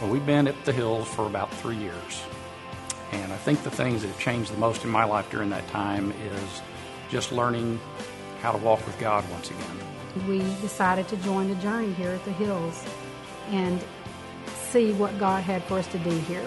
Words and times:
Well, 0.00 0.10
we've 0.10 0.24
been 0.24 0.46
at 0.46 0.64
the 0.64 0.72
Hills 0.72 1.08
for 1.08 1.26
about 1.26 1.52
three 1.54 1.76
years. 1.76 2.22
And 3.10 3.32
I 3.32 3.36
think 3.36 3.64
the 3.64 3.70
things 3.70 4.02
that 4.02 4.08
have 4.08 4.18
changed 4.20 4.52
the 4.52 4.58
most 4.58 4.84
in 4.84 4.90
my 4.90 5.02
life 5.02 5.28
during 5.28 5.50
that 5.50 5.66
time 5.68 6.12
is 6.12 6.62
just 7.10 7.32
learning 7.32 7.80
how 8.40 8.52
to 8.52 8.58
walk 8.58 8.86
with 8.86 8.96
God 9.00 9.28
once 9.30 9.50
again. 9.50 10.28
We 10.28 10.38
decided 10.60 11.08
to 11.08 11.16
join 11.16 11.48
the 11.48 11.56
journey 11.56 11.92
here 11.94 12.12
at 12.12 12.24
the 12.24 12.30
Hills 12.30 12.84
and 13.48 13.82
see 14.70 14.92
what 14.92 15.18
God 15.18 15.42
had 15.42 15.64
for 15.64 15.78
us 15.80 15.86
to 15.88 15.98
do 15.98 16.10
here. 16.10 16.44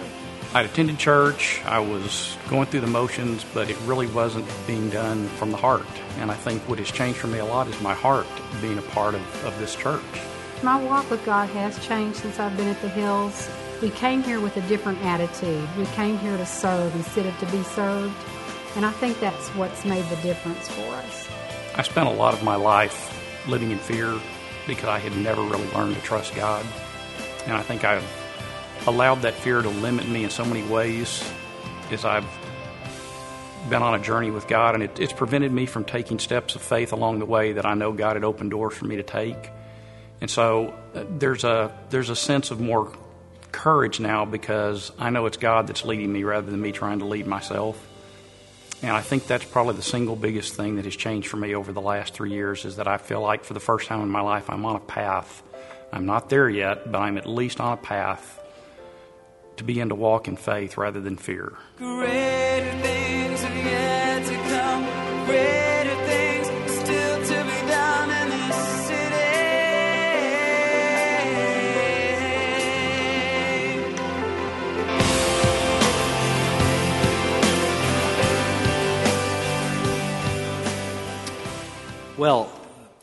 I'd 0.54 0.66
attended 0.66 0.98
church, 0.98 1.62
I 1.66 1.80
was 1.80 2.38
going 2.50 2.68
through 2.68 2.82
the 2.82 2.88
motions, 2.88 3.46
but 3.54 3.70
it 3.70 3.78
really 3.86 4.08
wasn't 4.08 4.48
being 4.66 4.90
done 4.90 5.28
from 5.28 5.52
the 5.52 5.58
heart. 5.58 5.86
And 6.20 6.32
I 6.32 6.36
think 6.36 6.62
what 6.70 6.80
has 6.80 6.90
changed 6.90 7.20
for 7.20 7.28
me 7.28 7.40
a 7.40 7.46
lot 7.46 7.68
is 7.68 7.82
my 7.82 7.94
heart 7.94 8.28
being 8.62 8.78
a 8.78 8.82
part 8.82 9.14
of, 9.14 9.46
of 9.46 9.60
this 9.60 9.76
church. 9.76 10.02
My 10.64 10.84
walk 10.84 11.10
with 11.10 11.26
God 11.26 11.50
has 11.50 11.84
changed 11.84 12.20
since 12.20 12.40
I've 12.40 12.56
been 12.56 12.68
at 12.68 12.80
the 12.82 12.90
Hills. 12.90 13.50
We 13.82 13.90
came 13.90 14.22
here 14.22 14.40
with 14.40 14.56
a 14.58 14.62
different 14.68 15.02
attitude. 15.04 15.68
We 15.76 15.86
came 15.88 16.20
here 16.20 16.38
to 16.38 16.46
serve 16.46 16.94
instead 16.96 17.26
of 17.26 17.36
to 17.40 17.48
be 17.48 17.64
served. 17.64 18.16
And 18.76 18.86
I 18.86 18.92
think 18.92 19.20
that's 19.20 19.48
what's 19.56 19.84
made 19.86 20.06
the 20.10 20.18
difference 20.18 20.68
for 20.70 20.94
us. 20.94 21.28
I 21.76 21.82
spent 21.82 22.10
a 22.10 22.12
lot 22.12 22.36
of 22.36 22.44
my 22.44 22.56
life 22.56 23.48
living 23.48 23.72
in 23.72 23.80
fear 23.80 24.20
because 24.68 24.88
I 24.88 25.00
had 25.00 25.18
never 25.18 25.42
really 25.42 25.68
learned 25.72 25.96
to 25.96 26.02
trust 26.02 26.36
God. 26.36 26.64
And 27.48 27.54
I 27.54 27.64
think 27.64 27.84
I've 27.84 28.06
allowed 28.86 29.24
that 29.24 29.34
fear 29.34 29.64
to 29.64 29.70
limit 29.70 30.08
me 30.08 30.26
in 30.26 30.30
so 30.30 30.46
many 30.46 30.62
ways 30.68 31.28
as 31.90 32.06
I've 32.06 32.28
been 33.68 33.82
on 33.82 34.00
a 34.00 34.00
journey 34.04 34.30
with 34.30 34.48
God, 34.48 34.76
and 34.76 34.84
it, 34.84 35.00
it's 35.00 35.14
prevented 35.14 35.52
me 35.52 35.66
from 35.66 35.86
taking 35.86 36.20
steps 36.20 36.56
of 36.56 36.62
faith 36.62 36.94
along 36.94 37.18
the 37.18 37.26
way 37.26 37.54
that 37.54 37.66
I 37.66 37.74
know 37.74 37.92
God 37.92 38.16
had 38.16 38.24
opened 38.24 38.52
doors 38.52 38.76
for 38.76 38.86
me 38.86 38.96
to 38.98 39.04
take. 39.04 39.50
And 40.22 40.30
so 40.30 40.74
uh, 40.94 41.04
there's 41.10 41.44
a 41.44 41.76
there's 41.90 42.10
a 42.10 42.16
sense 42.16 42.52
of 42.52 42.60
more 42.60 42.94
courage 43.52 44.00
now 44.00 44.24
because 44.24 44.92
I 44.98 45.10
know 45.10 45.26
it's 45.26 45.38
God 45.38 45.68
that's 45.68 45.84
leading 45.84 46.14
me 46.14 46.24
rather 46.24 46.50
than 46.50 46.62
me 46.62 46.72
trying 46.72 47.00
to 47.00 47.06
lead 47.06 47.28
myself. 47.28 47.88
And 48.84 48.92
I 48.92 49.02
think 49.02 49.28
that's 49.28 49.46
probably 49.46 49.76
the 49.76 49.84
single 49.84 50.16
biggest 50.16 50.56
thing 50.56 50.78
that 50.78 50.86
has 50.86 50.96
changed 50.96 51.28
for 51.28 51.38
me 51.38 51.54
over 51.54 51.72
the 51.72 51.82
last 51.82 52.14
three 52.14 52.32
years 52.32 52.66
is 52.66 52.78
that 52.78 52.88
I 52.88 52.98
feel 52.98 53.22
like 53.22 53.44
for 53.44 53.54
the 53.54 53.60
first 53.60 53.88
time 53.88 54.02
in 54.02 54.10
my 54.10 54.22
life 54.22 54.50
I'm 54.50 54.66
on 54.66 54.76
a 54.76 54.80
path. 54.80 55.44
I'm 55.94 56.06
not 56.06 56.30
there 56.30 56.50
yet, 56.50 56.92
but 56.92 57.00
I'm 57.00 57.18
at 57.18 57.28
least 57.28 57.60
on 57.60 57.74
a 57.74 57.78
path 57.78 58.40
to 59.58 59.64
begin 59.64 59.90
to 59.90 59.96
walk 59.96 60.28
in 60.28 60.38
faith 60.38 60.78
rather 60.78 61.02
than 61.02 61.18
fear. 61.18 61.54
Greater 61.78 62.91
Well, 82.22 82.52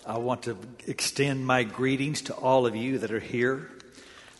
I 0.06 0.18
want 0.18 0.44
to 0.44 0.56
extend 0.86 1.44
my 1.44 1.64
greetings 1.64 2.22
to 2.22 2.34
all 2.34 2.66
of 2.66 2.76
you 2.76 2.98
that 2.98 3.10
are 3.10 3.18
here. 3.18 3.68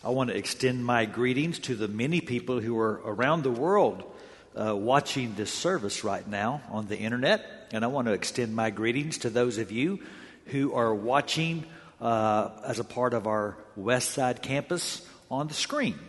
I 0.05 0.11
want 0.11 0.29
to 0.29 0.37
extend 0.37 0.85
my 0.85 1.03
greetings 1.03 1.59
to 1.59 1.75
the 1.75 1.89
many 1.89 2.21
people 2.21 2.61
who 2.61 2.79
are 2.79 3.01
around 3.03 3.43
the 3.43 3.51
world 3.51 4.09
uh, 4.55 4.73
watching 4.73 5.35
this 5.35 5.51
service 5.51 6.05
right 6.05 6.25
now 6.25 6.61
on 6.69 6.87
the 6.87 6.97
internet. 6.97 7.67
And 7.73 7.83
I 7.83 7.87
want 7.87 8.07
to 8.07 8.13
extend 8.13 8.55
my 8.55 8.69
greetings 8.69 9.17
to 9.17 9.29
those 9.29 9.57
of 9.57 9.69
you 9.69 9.99
who 10.45 10.73
are 10.73 10.95
watching 10.95 11.65
uh, 11.99 12.51
as 12.63 12.79
a 12.79 12.85
part 12.85 13.13
of 13.13 13.27
our 13.27 13.57
West 13.75 14.11
Side 14.11 14.41
campus 14.41 15.05
on 15.29 15.49
the 15.49 15.53
screen. 15.53 15.99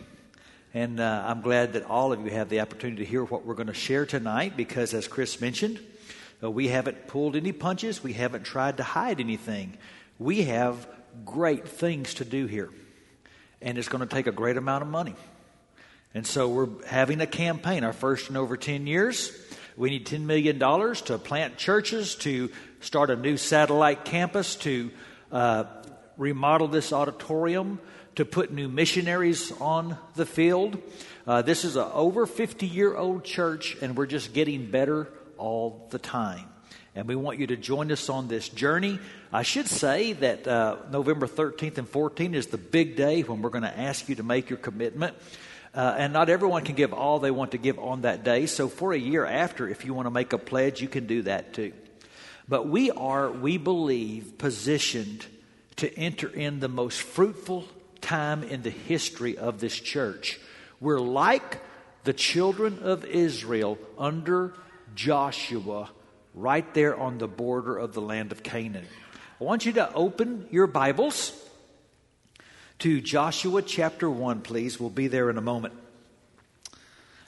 And 0.73 1.01
uh, 1.01 1.25
I'm 1.27 1.41
glad 1.41 1.73
that 1.73 1.83
all 1.87 2.13
of 2.13 2.21
you 2.21 2.31
have 2.31 2.47
the 2.47 2.61
opportunity 2.61 3.03
to 3.03 3.09
hear 3.09 3.25
what 3.25 3.45
we're 3.45 3.55
going 3.55 3.67
to 3.67 3.73
share 3.73 4.05
tonight 4.05 4.55
because, 4.55 4.93
as 4.93 5.09
Chris 5.09 5.41
mentioned, 5.41 5.81
we 6.49 6.69
haven't 6.69 7.07
pulled 7.07 7.35
any 7.35 7.51
punches, 7.51 8.03
we 8.03 8.13
haven't 8.13 8.43
tried 8.43 8.77
to 8.77 8.83
hide 8.83 9.19
anything. 9.19 9.77
We 10.17 10.43
have 10.43 10.87
great 11.23 11.67
things 11.67 12.15
to 12.15 12.25
do 12.25 12.47
here, 12.47 12.69
and 13.61 13.77
it's 13.77 13.87
going 13.87 14.07
to 14.07 14.13
take 14.13 14.27
a 14.27 14.31
great 14.31 14.57
amount 14.57 14.81
of 14.81 14.87
money. 14.87 15.15
And 16.13 16.25
so 16.25 16.49
we're 16.49 16.85
having 16.87 17.21
a 17.21 17.27
campaign, 17.27 17.83
our 17.83 17.93
first 17.93 18.29
in 18.29 18.35
over 18.35 18.57
10 18.57 18.87
years. 18.87 19.31
We 19.77 19.89
need 19.89 20.05
$10 20.05 20.21
million 20.21 20.59
to 20.59 21.17
plant 21.17 21.57
churches, 21.57 22.15
to 22.15 22.49
start 22.81 23.09
a 23.09 23.15
new 23.15 23.37
satellite 23.37 24.03
campus, 24.03 24.55
to 24.57 24.91
uh, 25.31 25.63
remodel 26.17 26.67
this 26.67 26.91
auditorium, 26.91 27.79
to 28.15 28.25
put 28.25 28.51
new 28.51 28.67
missionaries 28.67 29.53
on 29.61 29.97
the 30.15 30.25
field. 30.25 30.77
Uh, 31.25 31.41
this 31.41 31.63
is 31.63 31.75
an 31.77 31.87
over 31.93 32.25
50 32.25 32.67
year 32.67 32.95
old 32.95 33.23
church, 33.23 33.77
and 33.81 33.95
we're 33.95 34.05
just 34.05 34.33
getting 34.33 34.69
better 34.69 35.07
all 35.41 35.87
the 35.89 35.99
time. 35.99 36.47
And 36.93 37.07
we 37.07 37.15
want 37.15 37.39
you 37.39 37.47
to 37.47 37.57
join 37.57 37.91
us 37.91 38.09
on 38.09 38.27
this 38.27 38.49
journey. 38.49 38.99
I 39.31 39.43
should 39.43 39.67
say 39.67 40.13
that 40.13 40.47
uh, 40.47 40.77
November 40.91 41.25
13th 41.25 41.77
and 41.77 41.91
14th 41.91 42.33
is 42.33 42.47
the 42.47 42.57
big 42.57 42.95
day 42.95 43.21
when 43.21 43.41
we're 43.41 43.49
going 43.49 43.63
to 43.63 43.79
ask 43.79 44.09
you 44.09 44.15
to 44.15 44.23
make 44.23 44.49
your 44.49 44.59
commitment. 44.59 45.15
Uh, 45.73 45.95
and 45.97 46.11
not 46.11 46.29
everyone 46.29 46.65
can 46.65 46.75
give 46.75 46.93
all 46.93 47.19
they 47.19 47.31
want 47.31 47.51
to 47.51 47.57
give 47.57 47.79
on 47.79 48.01
that 48.01 48.25
day. 48.25 48.45
So, 48.45 48.67
for 48.67 48.91
a 48.91 48.97
year 48.97 49.25
after, 49.25 49.69
if 49.69 49.85
you 49.85 49.93
want 49.93 50.05
to 50.05 50.11
make 50.11 50.33
a 50.33 50.37
pledge, 50.37 50.81
you 50.81 50.89
can 50.89 51.07
do 51.07 51.21
that 51.21 51.53
too. 51.53 51.71
But 52.49 52.67
we 52.67 52.91
are, 52.91 53.31
we 53.31 53.57
believe, 53.57 54.37
positioned 54.37 55.25
to 55.77 55.97
enter 55.97 56.27
in 56.27 56.59
the 56.59 56.67
most 56.67 57.01
fruitful 57.01 57.65
time 58.01 58.43
in 58.43 58.63
the 58.63 58.69
history 58.69 59.37
of 59.37 59.61
this 59.61 59.79
church. 59.79 60.41
We're 60.81 60.99
like 60.99 61.61
the 62.03 62.11
children 62.11 62.79
of 62.81 63.05
Israel 63.05 63.77
under 63.97 64.53
Joshua 64.95 65.89
right 66.33 66.73
there 66.73 66.95
on 66.95 67.17
the 67.17 67.27
border 67.27 67.77
of 67.77 67.93
the 67.93 68.01
land 68.01 68.31
of 68.31 68.43
Canaan. 68.43 68.85
I 69.39 69.43
want 69.43 69.65
you 69.65 69.73
to 69.73 69.93
open 69.93 70.47
your 70.51 70.67
Bibles 70.67 71.33
to 72.79 73.01
Joshua 73.01 73.61
chapter 73.61 74.09
1, 74.09 74.41
please. 74.41 74.79
We'll 74.79 74.89
be 74.89 75.07
there 75.07 75.29
in 75.29 75.37
a 75.37 75.41
moment. 75.41 75.73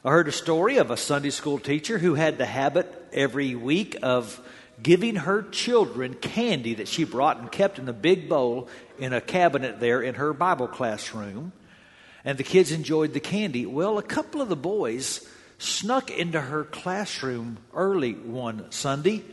I 0.06 0.10
heard 0.10 0.28
a 0.28 0.34
story 0.34 0.78
of 0.78 0.92
a 0.92 0.98
Sunday 0.98 1.30
school 1.30 1.60
teacher 1.60 1.98
who 1.98 2.16
had 2.16 2.38
the 2.38 2.46
habit 2.46 2.92
every 3.14 3.56
week 3.56 3.98
of 4.04 4.40
giving 4.82 5.16
her 5.16 5.44
children 5.44 6.14
candy 6.14 6.74
that 6.76 6.88
she 6.88 7.04
brought 7.04 7.38
and 7.38 7.52
kept 7.52 7.80
in 7.80 7.88
a 7.88 7.94
big 7.94 8.28
bowl 8.28 8.68
in 9.00 9.14
a 9.14 9.22
cabinet 9.22 9.80
there 9.80 10.02
in 10.02 10.16
her 10.16 10.34
Bible 10.34 10.68
classroom. 10.68 11.54
And 12.26 12.38
the 12.38 12.44
kids 12.44 12.72
enjoyed 12.72 13.14
the 13.14 13.20
candy. 13.20 13.66
Well, 13.66 13.98
a 13.98 14.04
couple 14.04 14.42
of 14.42 14.50
the 14.50 14.56
boys 14.56 15.28
snuck 15.58 16.12
into 16.12 16.40
her 16.40 16.64
classroom 16.64 17.58
early 17.74 18.14
one 18.14 18.72
Sunday 18.72 19.24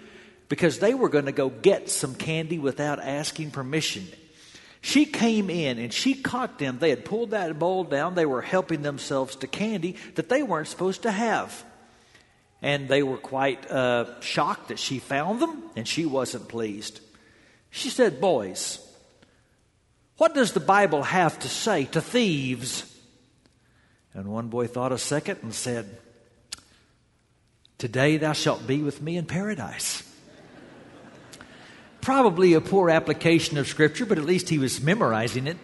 because 0.49 0.79
they 0.79 0.95
were 0.95 1.09
going 1.09 1.27
to 1.27 1.33
go 1.33 1.49
get 1.49 1.89
some 1.89 2.15
candy 2.15 2.59
without 2.59 2.99
asking 2.99 3.53
permission. 3.53 4.07
She 4.83 5.05
came 5.05 5.51
in 5.51 5.79
and 5.79 5.93
she 5.93 6.15
caught 6.15 6.59
them. 6.59 6.79
They 6.79 6.91
had 6.91 7.05
pulled 7.05 7.31
that 7.31 7.59
bowl 7.59 7.85
down. 7.85 8.15
They 8.15 8.27
were 8.27 8.43
helping 8.43 8.83
themselves 8.83 9.37
to 9.37 9.47
candy 9.47 9.97
that 10.15 10.29
they 10.29 10.43
weren't 10.43 10.69
supposed 10.69 11.03
to 11.03 11.11
have. 11.11 11.65
And 12.63 12.89
they 12.89 13.03
were 13.03 13.17
quite 13.17 13.71
uh, 13.71 14.21
shocked 14.21 14.69
that 14.69 14.79
she 14.79 14.99
found 14.99 15.41
them, 15.41 15.63
and 15.77 15.89
she 15.89 16.05
wasn't 16.05 16.49
pleased. 16.49 17.01
She 17.71 17.89
said, 17.89 18.21
Boys, 18.21 18.87
what 20.19 20.35
does 20.35 20.53
the 20.53 20.61
Bible 20.61 21.03
have 21.03 21.39
to 21.39 21.49
say 21.49 21.87
to 21.87 22.01
thieves? 22.01 22.85
And 24.13 24.29
one 24.29 24.49
boy 24.49 24.67
thought 24.67 24.93
a 24.93 24.99
second 24.99 25.39
and 25.43 25.55
said, 25.55 25.99
Today 27.81 28.19
thou 28.19 28.35
shalt 28.35 28.67
be 28.67 28.83
with 28.83 29.01
me 29.01 29.17
in 29.17 29.25
paradise. 29.25 30.03
Probably 32.03 32.53
a 32.53 32.61
poor 32.61 32.91
application 32.91 33.57
of 33.57 33.69
Scripture, 33.69 34.05
but 34.05 34.19
at 34.19 34.27
least 34.27 34.51
he 34.51 34.59
was 34.59 34.83
memorizing 34.83 35.47
it. 35.47 35.57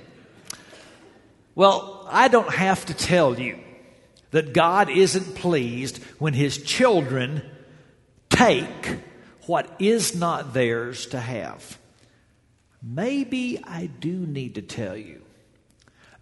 Well, 1.55 2.09
I 2.11 2.29
don't 2.29 2.55
have 2.55 2.87
to 2.87 2.95
tell 2.95 3.39
you 3.39 3.59
that 4.31 4.55
God 4.55 4.89
isn't 4.89 5.35
pleased 5.35 6.03
when 6.19 6.33
his 6.33 6.57
children 6.57 7.43
take 8.31 8.97
what 9.45 9.77
is 9.79 10.17
not 10.17 10.55
theirs 10.55 11.05
to 11.09 11.21
have. 11.21 11.79
Maybe 12.83 13.63
I 13.63 13.91
do 14.01 14.11
need 14.11 14.55
to 14.55 14.63
tell 14.63 14.97
you 14.97 15.21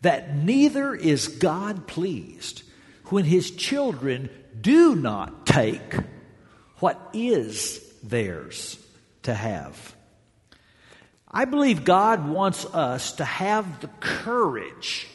that 0.02 0.34
neither 0.34 0.92
is 0.92 1.28
God 1.28 1.86
pleased 1.86 2.64
when 3.10 3.24
his 3.24 3.52
children 3.52 4.28
do 4.60 4.94
not 4.94 5.46
take 5.46 5.94
what 6.78 7.00
is 7.12 7.80
theirs 8.02 8.78
to 9.22 9.34
have. 9.34 9.94
I 11.30 11.46
believe 11.46 11.84
God 11.84 12.28
wants 12.28 12.64
us 12.66 13.12
to 13.12 13.24
have 13.24 13.80
the 13.80 13.88
courage 14.00 15.08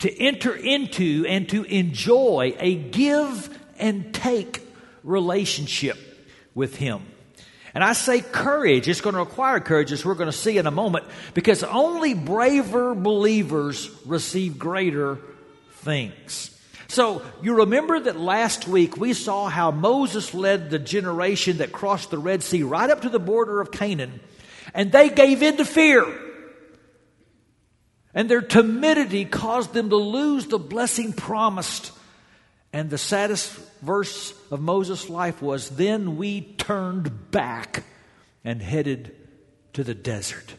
to 0.00 0.20
enter 0.20 0.54
into 0.54 1.24
and 1.28 1.48
to 1.48 1.62
enjoy 1.64 2.54
a 2.58 2.74
give 2.74 3.58
and 3.78 4.12
take 4.12 4.60
relationship 5.02 5.96
with 6.54 6.76
Him. 6.76 7.02
And 7.74 7.82
I 7.82 7.92
say 7.92 8.20
courage. 8.20 8.88
It's 8.88 9.00
going 9.00 9.14
to 9.14 9.20
require 9.20 9.60
courage, 9.60 9.92
as 9.92 10.04
we're 10.04 10.14
going 10.14 10.30
to 10.30 10.36
see 10.36 10.58
in 10.58 10.66
a 10.66 10.70
moment, 10.70 11.06
because 11.34 11.64
only 11.64 12.14
braver 12.14 12.94
believers 12.94 13.90
receive 14.04 14.58
greater 14.58 15.18
things. 15.72 16.53
So, 16.94 17.22
you 17.42 17.56
remember 17.56 17.98
that 17.98 18.20
last 18.20 18.68
week 18.68 18.96
we 18.96 19.14
saw 19.14 19.48
how 19.48 19.72
Moses 19.72 20.32
led 20.32 20.70
the 20.70 20.78
generation 20.78 21.56
that 21.56 21.72
crossed 21.72 22.12
the 22.12 22.18
Red 22.18 22.44
Sea 22.44 22.62
right 22.62 22.88
up 22.88 23.00
to 23.00 23.08
the 23.08 23.18
border 23.18 23.60
of 23.60 23.72
Canaan, 23.72 24.20
and 24.72 24.92
they 24.92 25.08
gave 25.08 25.42
in 25.42 25.56
to 25.56 25.64
fear. 25.64 26.06
And 28.14 28.30
their 28.30 28.42
timidity 28.42 29.24
caused 29.24 29.72
them 29.72 29.90
to 29.90 29.96
lose 29.96 30.46
the 30.46 30.60
blessing 30.60 31.12
promised. 31.12 31.90
And 32.72 32.90
the 32.90 32.98
saddest 32.98 33.52
verse 33.82 34.32
of 34.52 34.60
Moses' 34.60 35.10
life 35.10 35.42
was 35.42 35.70
Then 35.70 36.16
we 36.16 36.42
turned 36.42 37.32
back 37.32 37.82
and 38.44 38.62
headed 38.62 39.16
to 39.72 39.82
the 39.82 39.96
desert. 39.96 40.54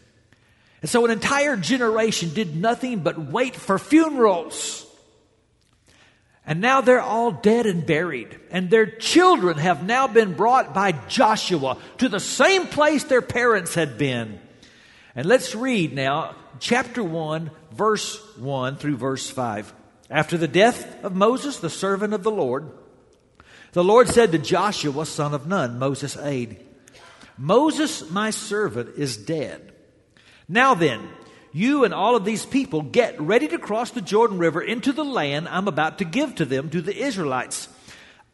And 0.81 0.89
so 0.89 1.05
an 1.05 1.11
entire 1.11 1.55
generation 1.55 2.33
did 2.33 2.57
nothing 2.57 2.99
but 2.99 3.17
wait 3.17 3.55
for 3.55 3.79
funerals. 3.79 4.84
And 6.47 6.61
now 6.61 6.81
they're 6.81 7.01
all 7.01 7.31
dead 7.31 7.65
and 7.65 7.85
buried. 7.85 8.39
And 8.51 8.69
their 8.69 8.85
children 8.85 9.57
have 9.57 9.83
now 9.83 10.07
been 10.07 10.33
brought 10.33 10.73
by 10.73 10.91
Joshua 11.07 11.77
to 11.97 12.09
the 12.09 12.19
same 12.19 12.67
place 12.67 13.03
their 13.03 13.21
parents 13.21 13.73
had 13.73 13.97
been. 13.97 14.39
And 15.15 15.25
let's 15.25 15.55
read 15.55 15.93
now 15.93 16.35
chapter 16.59 17.03
1, 17.03 17.49
verse 17.71 18.19
1 18.37 18.77
through 18.77 18.97
verse 18.97 19.29
5. 19.29 19.73
After 20.09 20.37
the 20.37 20.47
death 20.47 21.03
of 21.03 21.15
Moses, 21.15 21.57
the 21.57 21.69
servant 21.69 22.13
of 22.13 22.23
the 22.23 22.31
Lord, 22.31 22.69
the 23.71 23.83
Lord 23.83 24.07
said 24.07 24.31
to 24.31 24.37
Joshua, 24.37 25.05
son 25.05 25.33
of 25.33 25.47
Nun, 25.47 25.79
Moses' 25.79 26.15
aide, 26.17 26.63
Moses, 27.37 28.09
my 28.11 28.29
servant, 28.29 28.97
is 28.97 29.17
dead. 29.17 29.73
Now 30.47 30.75
then, 30.75 31.09
you 31.55 31.85
and 31.85 31.93
all 31.93 32.17
of 32.17 32.25
these 32.25 32.45
people 32.45 32.81
get 32.81 33.19
ready 33.21 33.47
to 33.47 33.57
cross 33.57 33.91
the 33.91 34.01
Jordan 34.01 34.39
River 34.39 34.61
into 34.61 34.91
the 34.91 35.05
land 35.05 35.47
I'm 35.47 35.69
about 35.69 35.99
to 35.99 36.03
give 36.05 36.35
to 36.35 36.43
them, 36.45 36.69
to 36.71 36.81
the 36.81 36.93
Israelites. 36.93 37.69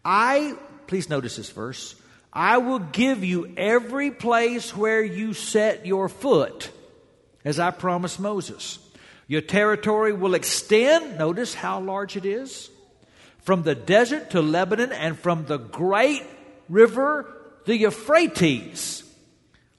I, 0.03 0.55
please 0.87 1.07
notice 1.07 1.35
this 1.35 1.51
verse, 1.51 1.93
I 2.33 2.57
will 2.57 2.79
give 2.79 3.23
you 3.23 3.53
every 3.55 4.09
place 4.09 4.75
where 4.75 5.03
you 5.03 5.35
set 5.35 5.85
your 5.85 6.09
foot, 6.09 6.71
as 7.45 7.59
I 7.59 7.69
promised 7.69 8.19
Moses. 8.19 8.79
Your 9.27 9.41
territory 9.41 10.13
will 10.13 10.33
extend, 10.33 11.19
notice 11.19 11.53
how 11.53 11.79
large 11.79 12.17
it 12.17 12.25
is, 12.25 12.71
from 13.43 13.61
the 13.61 13.75
desert 13.75 14.31
to 14.31 14.41
Lebanon 14.41 14.91
and 14.91 15.15
from 15.15 15.45
the 15.45 15.59
great 15.59 16.23
river, 16.69 17.31
the 17.65 17.77
Euphrates, 17.77 19.03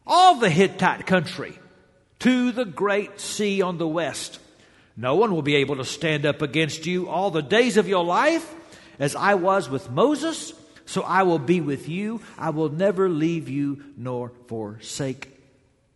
all 0.06 0.36
the 0.36 0.48
Hittite 0.48 1.08
country, 1.08 1.58
to 2.22 2.52
the 2.52 2.64
great 2.64 3.20
sea 3.20 3.62
on 3.62 3.78
the 3.78 3.88
west. 3.88 4.38
No 4.96 5.16
one 5.16 5.32
will 5.32 5.42
be 5.42 5.56
able 5.56 5.76
to 5.76 5.84
stand 5.84 6.24
up 6.24 6.40
against 6.40 6.86
you 6.86 7.08
all 7.08 7.30
the 7.30 7.42
days 7.42 7.76
of 7.76 7.88
your 7.88 8.04
life, 8.04 8.54
as 8.98 9.16
I 9.16 9.34
was 9.34 9.69
with 9.69 9.90
Moses, 9.90 10.52
so 10.86 11.02
I 11.02 11.24
will 11.24 11.40
be 11.40 11.60
with 11.60 11.88
you. 11.88 12.20
I 12.38 12.50
will 12.50 12.69
never 12.69 13.08
leave 13.08 13.48
you 13.48 13.82
nor 13.96 14.30
forsake 14.46 15.30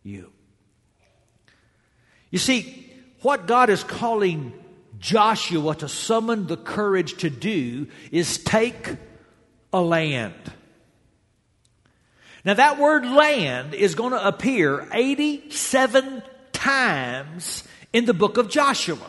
you. 0.03 0.31
You 2.29 2.39
see, 2.39 2.91
what 3.21 3.47
God 3.47 3.69
is 3.69 3.85
calling 3.85 4.51
Joshua 4.99 5.75
to 5.75 5.87
summon 5.87 6.47
the 6.47 6.57
courage 6.57 7.17
to 7.19 7.29
do 7.29 7.87
is 8.11 8.43
take 8.43 8.97
a 9.71 9.81
land. 9.81 10.33
Now, 12.47 12.53
that 12.53 12.79
word 12.79 13.05
land 13.05 13.73
is 13.73 13.95
going 13.95 14.13
to 14.13 14.25
appear 14.25 14.87
87 14.93 16.23
times 16.53 17.65
in 17.91 18.05
the 18.05 18.13
book 18.13 18.37
of 18.37 18.47
Joshua. 18.47 19.05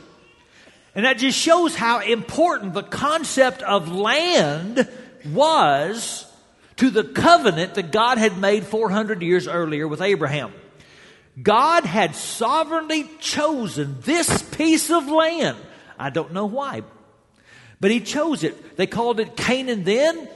And 0.93 1.05
that 1.05 1.19
just 1.19 1.39
shows 1.39 1.77
how 1.77 2.01
important 2.01 2.75
the 2.75 2.83
concept 2.83 3.63
of 3.63 3.93
land 3.93 4.89
was 5.25 6.27
to 6.79 6.91
the 6.91 7.05
covenant 7.05 7.75
that 7.75 7.93
God 7.93 8.19
had 8.19 8.39
made 8.39 8.65
400 8.65 9.23
years 9.23 9.47
earlier 9.47 9.87
with 9.87 10.01
Abraham. 10.01 10.53
God 11.41 11.85
had 11.85 12.17
sovereignly 12.17 13.09
chosen 13.21 13.99
this 14.01 14.43
piece 14.43 14.91
of 14.91 15.07
land. 15.07 15.59
I 15.97 16.11
don't 16.11 16.33
know 16.33 16.47
why, 16.47 16.83
but 17.79 17.93
He 17.93 18.01
chose 18.01 18.43
it. 18.43 18.77
They 18.77 18.89
called 18.89 19.21
it 19.21 19.37
Canaan 19.37 19.85
then, 19.85 20.29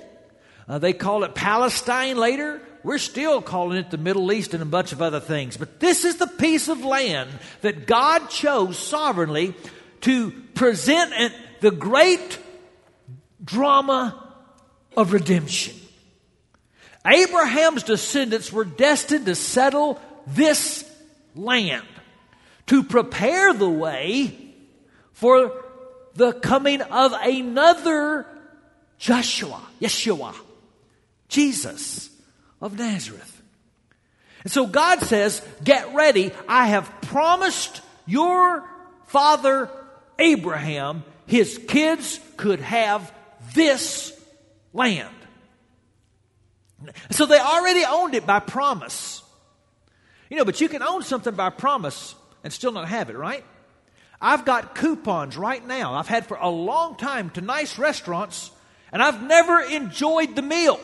uh, 0.69 0.79
they 0.79 0.93
call 0.93 1.25
it 1.25 1.35
Palestine 1.35 2.17
later. 2.17 2.63
We're 2.85 2.99
still 2.99 3.41
calling 3.41 3.79
it 3.79 3.91
the 3.91 3.99
Middle 3.99 4.33
East 4.33 4.55
and 4.55 4.63
a 4.63 4.67
bunch 4.67 4.93
of 4.93 5.01
other 5.01 5.21
things. 5.21 5.57
But 5.57 5.79
this 5.79 6.05
is 6.05 6.17
the 6.17 6.27
piece 6.27 6.69
of 6.69 6.85
land 6.85 7.31
that 7.61 7.87
God 7.87 8.29
chose 8.29 8.79
sovereignly 8.79 9.55
to 10.03 10.33
present 10.55 11.13
the 11.61 11.71
great 11.71 12.39
drama 13.45 14.35
of 14.97 15.13
redemption. 15.13 15.77
Abraham's 17.07 17.83
descendants 17.83 18.53
were 18.53 18.65
destined 18.65 19.27
to 19.27 19.35
settle 19.35 20.01
this 20.27 20.89
land 21.35 21.87
to 22.67 22.85
prepare 22.85 23.53
the 23.53 23.69
way 23.69 24.55
for 25.13 25.65
the 26.15 26.33
coming 26.33 26.81
of 26.81 27.13
another 27.13 28.27
Joshua, 28.99 29.61
Yeshua, 29.81 30.35
Jesus 31.29 32.12
of 32.63 32.79
Nazareth. 32.79 33.43
And 34.45 34.53
so 34.53 34.67
God 34.67 35.01
says, 35.01 35.47
Get 35.63 35.95
ready. 35.95 36.33
I 36.49 36.69
have 36.69 36.91
promised 37.03 37.83
your 38.07 38.67
father 39.07 39.69
Abraham 40.19 41.05
his 41.27 41.59
kids 41.67 42.21
could 42.37 42.61
have 42.61 43.13
this 43.55 44.13
land. 44.73 45.09
So 47.11 47.27
they 47.27 47.39
already 47.39 47.85
owned 47.89 48.15
it 48.15 48.27
by 48.27 48.41
promise. 48.41 49.23
You 50.29 50.37
know, 50.37 50.45
but 50.45 50.61
you 50.61 50.69
can 50.69 50.83
own 50.83 51.03
something 51.03 51.35
by 51.35 51.51
promise 51.51 52.15
and 52.45 52.53
still 52.53 52.73
not 52.73 52.89
have 52.89 53.09
it, 53.09 53.17
right? 53.17 53.45
I've 54.21 54.45
got 54.45 54.75
coupons 54.75 55.37
right 55.37 55.67
now, 55.67 55.95
I've 55.95 56.07
had 56.07 56.27
for 56.27 56.37
a 56.37 56.49
long 56.49 56.97
time 56.97 57.31
to 57.31 57.41
nice 57.41 57.79
restaurants, 57.79 58.51
and 58.93 59.03
I've 59.03 59.23
never 59.23 59.61
enjoyed 59.61 60.37
the 60.37 60.43
meal. 60.43 60.79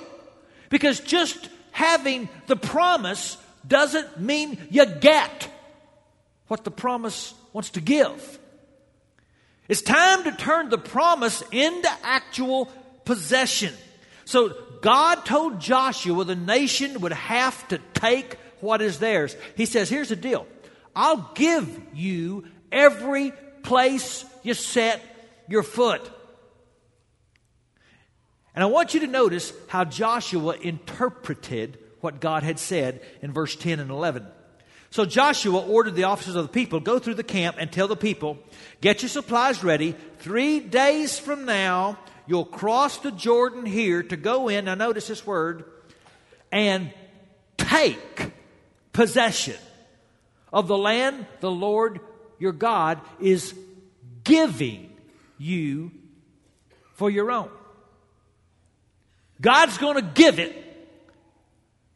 Because 0.71 1.01
just 1.01 1.49
having 1.79 2.29
the 2.49 2.57
promise 2.57 3.39
doesn't 3.65 4.21
mean 4.21 4.59
you 4.69 4.85
get 4.85 5.49
what 6.49 6.65
the 6.65 6.73
promise 6.73 7.33
wants 7.53 7.71
to 7.71 7.81
give. 7.81 8.41
It's 9.69 9.83
time 9.83 10.25
to 10.25 10.33
turn 10.33 10.71
the 10.71 10.79
promise 10.79 11.41
into 11.53 11.89
actual 12.03 12.67
possession. 13.05 13.73
So 14.25 14.57
God 14.81 15.25
told 15.25 15.61
Joshua 15.61 16.25
the 16.25 16.35
nation 16.35 17.01
would 17.03 17.13
have 17.13 17.69
to 17.69 17.79
take 17.95 18.35
what 18.59 18.83
is 18.83 18.99
theirs. 18.99 19.37
He 19.55 19.65
says, 19.65 19.89
Here's 19.89 20.09
the 20.09 20.17
deal 20.17 20.49
I'll 20.97 21.31
give 21.37 21.81
you 21.95 22.45
every 22.73 23.33
place 23.63 24.25
you 24.43 24.55
set 24.55 25.01
your 25.47 25.63
foot. 25.63 26.03
And 28.59 28.65
I 28.65 28.67
want 28.67 28.93
you 28.93 28.99
to 28.99 29.07
notice 29.07 29.53
how 29.69 29.85
Joshua 29.85 30.57
interpreted 30.57 31.79
what 32.01 32.19
God 32.19 32.43
had 32.43 32.59
said 32.59 33.01
in 33.23 33.33
verse 33.33 33.55
10 33.55 33.79
and 33.79 33.89
11. 33.89 34.27
So 34.91 35.05
Joshua 35.05 35.61
ordered 35.61 35.95
the 35.95 36.03
officers 36.03 36.35
of 36.35 36.43
the 36.43 36.53
people, 36.53 36.81
go 36.81 36.99
through 36.99 37.15
the 37.15 37.23
camp 37.23 37.55
and 37.61 37.71
tell 37.71 37.87
the 37.87 37.95
people, 37.95 38.37
get 38.81 39.01
your 39.01 39.11
supplies 39.11 39.63
ready. 39.63 39.95
Three 40.19 40.59
days 40.59 41.21
from 41.21 41.45
now, 41.45 42.01
you'll 42.27 42.45
cross 42.45 42.99
the 42.99 43.13
Jordan 43.13 43.65
here 43.65 44.03
to 44.03 44.17
go 44.17 44.49
in. 44.49 44.65
Now 44.65 44.75
notice 44.75 45.07
this 45.07 45.25
word, 45.25 45.63
and 46.51 46.93
take 47.59 48.33
possession 48.93 49.55
of 50.53 50.67
the 50.67 50.77
land 50.77 51.27
the 51.39 51.49
Lord 51.49 52.01
your 52.41 52.51
God 52.51 53.01
is 53.21 53.55
giving 54.25 54.91
you 55.39 55.93
for 56.95 57.09
your 57.09 57.31
own. 57.31 57.51
God's 59.41 59.79
going 59.79 59.97
to 59.97 60.03
give 60.03 60.39
it, 60.39 60.55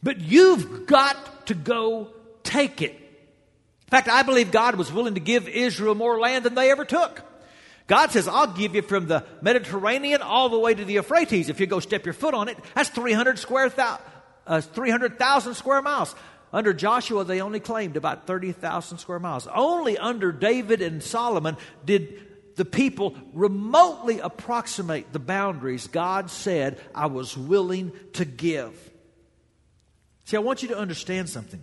but 0.02 0.20
you've 0.20 0.87
got 0.87 1.46
to 1.46 1.54
go 1.54 2.08
take 2.42 2.82
it. 2.82 2.92
In 2.92 3.90
fact, 3.90 4.08
I 4.08 4.22
believe 4.22 4.50
God 4.50 4.76
was 4.76 4.92
willing 4.92 5.14
to 5.14 5.20
give 5.20 5.49
Israel 5.49 5.94
more 5.94 6.18
land 6.18 6.44
than 6.44 6.54
they 6.54 6.70
ever 6.70 6.84
took. 6.84 7.22
God 7.88 8.11
says, 8.11 8.28
I'll 8.28 8.46
give 8.46 8.75
you 8.75 8.82
from 8.82 9.06
the 9.06 9.25
Mediterranean 9.42 10.22
all 10.22 10.49
the 10.49 10.58
way 10.58 10.72
to 10.72 10.84
the 10.84 10.94
Euphrates. 10.94 11.49
If 11.49 11.61
you 11.61 11.66
go 11.66 11.80
step 11.80 12.06
your 12.06 12.14
foot 12.14 12.32
on 12.32 12.49
it, 12.49 12.56
that's 12.75 12.88
300 12.88 13.38
square 13.38 13.70
uh, 14.46 14.61
300,000 14.61 15.54
square 15.54 15.82
miles. 15.82 16.14
Under 16.52 16.72
Joshua, 16.72 17.25
they 17.25 17.40
only 17.40 17.61
claimed 17.61 17.96
about 17.96 18.26
30,000 18.26 18.99
square 18.99 19.18
miles. 19.18 19.46
Only 19.46 19.99
under 19.99 20.32
David 20.32 20.82
and 20.82 21.02
Solomon 21.02 21.56
did 21.84 22.31
the 22.56 22.64
people 22.64 23.14
remotely 23.32 24.18
approximate 24.21 25.12
the 25.12 25.18
boundaries 25.18 25.87
God 25.87 26.30
said 26.30 26.80
I 26.94 27.06
was 27.06 27.37
willing 27.37 27.92
to 28.14 28.25
give. 28.25 28.73
See, 30.25 30.37
I 30.37 30.40
want 30.40 30.62
you 30.62 30.68
to 30.68 30.78
understand 30.78 31.28
something. 31.28 31.62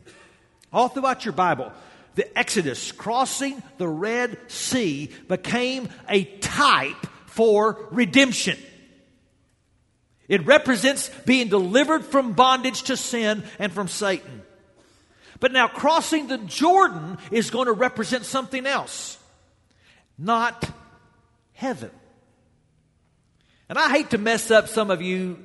All 0.71 0.89
throughout 0.89 1.25
your 1.25 1.33
Bible, 1.33 1.71
the 2.15 2.37
Exodus, 2.37 2.91
crossing 2.91 3.63
the 3.77 3.87
Red 3.87 4.37
Sea, 4.47 5.09
became 5.27 5.89
a 6.07 6.25
type 6.25 7.07
for 7.27 7.87
redemption. 7.91 8.57
It 10.27 10.45
represents 10.45 11.09
being 11.25 11.47
delivered 11.47 12.05
from 12.05 12.33
bondage 12.33 12.83
to 12.83 12.97
sin 12.97 13.43
and 13.57 13.71
from 13.71 13.87
Satan. 13.87 14.43
But 15.39 15.53
now 15.53 15.67
crossing 15.67 16.27
the 16.27 16.37
Jordan 16.37 17.17
is 17.31 17.49
going 17.49 17.65
to 17.65 17.71
represent 17.71 18.25
something 18.25 18.65
else, 18.65 19.17
not 20.17 20.69
heaven. 21.59 21.91
And 23.67 23.77
I 23.77 23.89
hate 23.89 24.11
to 24.11 24.17
mess 24.17 24.49
up 24.49 24.67
some 24.67 24.89
of 24.89 25.01
you 25.01 25.37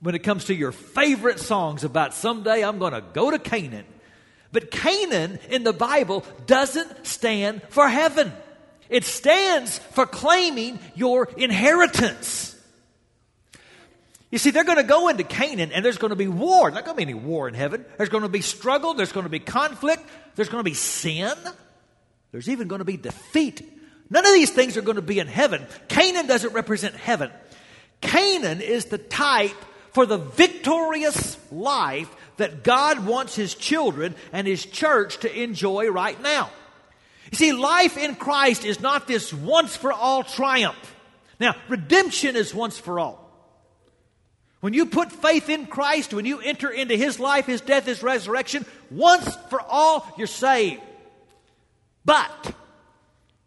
when 0.00 0.14
it 0.14 0.22
comes 0.22 0.46
to 0.46 0.54
your 0.54 0.72
favorite 0.72 1.38
songs 1.38 1.84
about 1.84 2.14
someday 2.14 2.64
I'm 2.64 2.78
going 2.78 2.94
to 2.94 3.02
go 3.12 3.30
to 3.30 3.38
Canaan. 3.38 3.84
But 4.52 4.70
Canaan 4.70 5.38
in 5.50 5.62
the 5.62 5.72
Bible 5.72 6.24
doesn't 6.46 7.06
stand 7.06 7.62
for 7.68 7.88
heaven. 7.88 8.32
It 8.88 9.04
stands 9.04 9.78
for 9.78 10.06
claiming 10.06 10.78
your 10.94 11.28
inheritance. 11.36 12.50
You 14.30 14.38
see, 14.38 14.50
they're 14.50 14.64
going 14.64 14.78
to 14.78 14.82
go 14.82 15.08
into 15.08 15.24
Canaan 15.24 15.72
and 15.72 15.84
there's 15.84 15.98
going 15.98 16.10
to 16.10 16.16
be 16.16 16.26
war. 16.26 16.70
There's 16.70 16.74
not 16.74 16.84
going 16.86 16.96
to 16.96 17.06
be 17.06 17.12
any 17.12 17.14
war 17.14 17.48
in 17.48 17.54
heaven. 17.54 17.84
There's 17.98 18.08
going 18.08 18.22
to 18.22 18.28
be 18.28 18.40
struggle. 18.40 18.94
There's 18.94 19.12
going 19.12 19.24
to 19.24 19.30
be 19.30 19.40
conflict. 19.40 20.02
There's 20.36 20.48
going 20.48 20.60
to 20.64 20.68
be 20.68 20.74
sin. 20.74 21.34
There's 22.32 22.48
even 22.48 22.66
going 22.66 22.80
to 22.80 22.84
be 22.84 22.96
defeat. 22.96 23.73
None 24.10 24.26
of 24.26 24.32
these 24.32 24.50
things 24.50 24.76
are 24.76 24.82
going 24.82 24.96
to 24.96 25.02
be 25.02 25.18
in 25.18 25.26
heaven. 25.26 25.66
Canaan 25.88 26.26
doesn't 26.26 26.52
represent 26.52 26.94
heaven. 26.94 27.30
Canaan 28.00 28.60
is 28.60 28.86
the 28.86 28.98
type 28.98 29.56
for 29.92 30.06
the 30.06 30.18
victorious 30.18 31.38
life 31.50 32.14
that 32.36 32.64
God 32.64 33.06
wants 33.06 33.34
His 33.34 33.54
children 33.54 34.14
and 34.32 34.46
His 34.46 34.66
church 34.66 35.18
to 35.18 35.42
enjoy 35.42 35.88
right 35.88 36.20
now. 36.20 36.50
You 37.30 37.36
see, 37.36 37.52
life 37.52 37.96
in 37.96 38.16
Christ 38.16 38.64
is 38.64 38.80
not 38.80 39.06
this 39.06 39.32
once 39.32 39.76
for 39.76 39.92
all 39.92 40.22
triumph. 40.22 40.94
Now, 41.40 41.54
redemption 41.68 42.36
is 42.36 42.54
once 42.54 42.78
for 42.78 42.98
all. 42.98 43.24
When 44.60 44.72
you 44.72 44.86
put 44.86 45.12
faith 45.12 45.48
in 45.48 45.66
Christ, 45.66 46.14
when 46.14 46.24
you 46.24 46.40
enter 46.40 46.70
into 46.70 46.96
His 46.96 47.20
life, 47.20 47.46
His 47.46 47.60
death, 47.60 47.86
His 47.86 48.02
resurrection, 48.02 48.66
once 48.90 49.36
for 49.50 49.60
all, 49.60 50.06
you're 50.16 50.26
saved. 50.26 50.80
But 52.04 52.54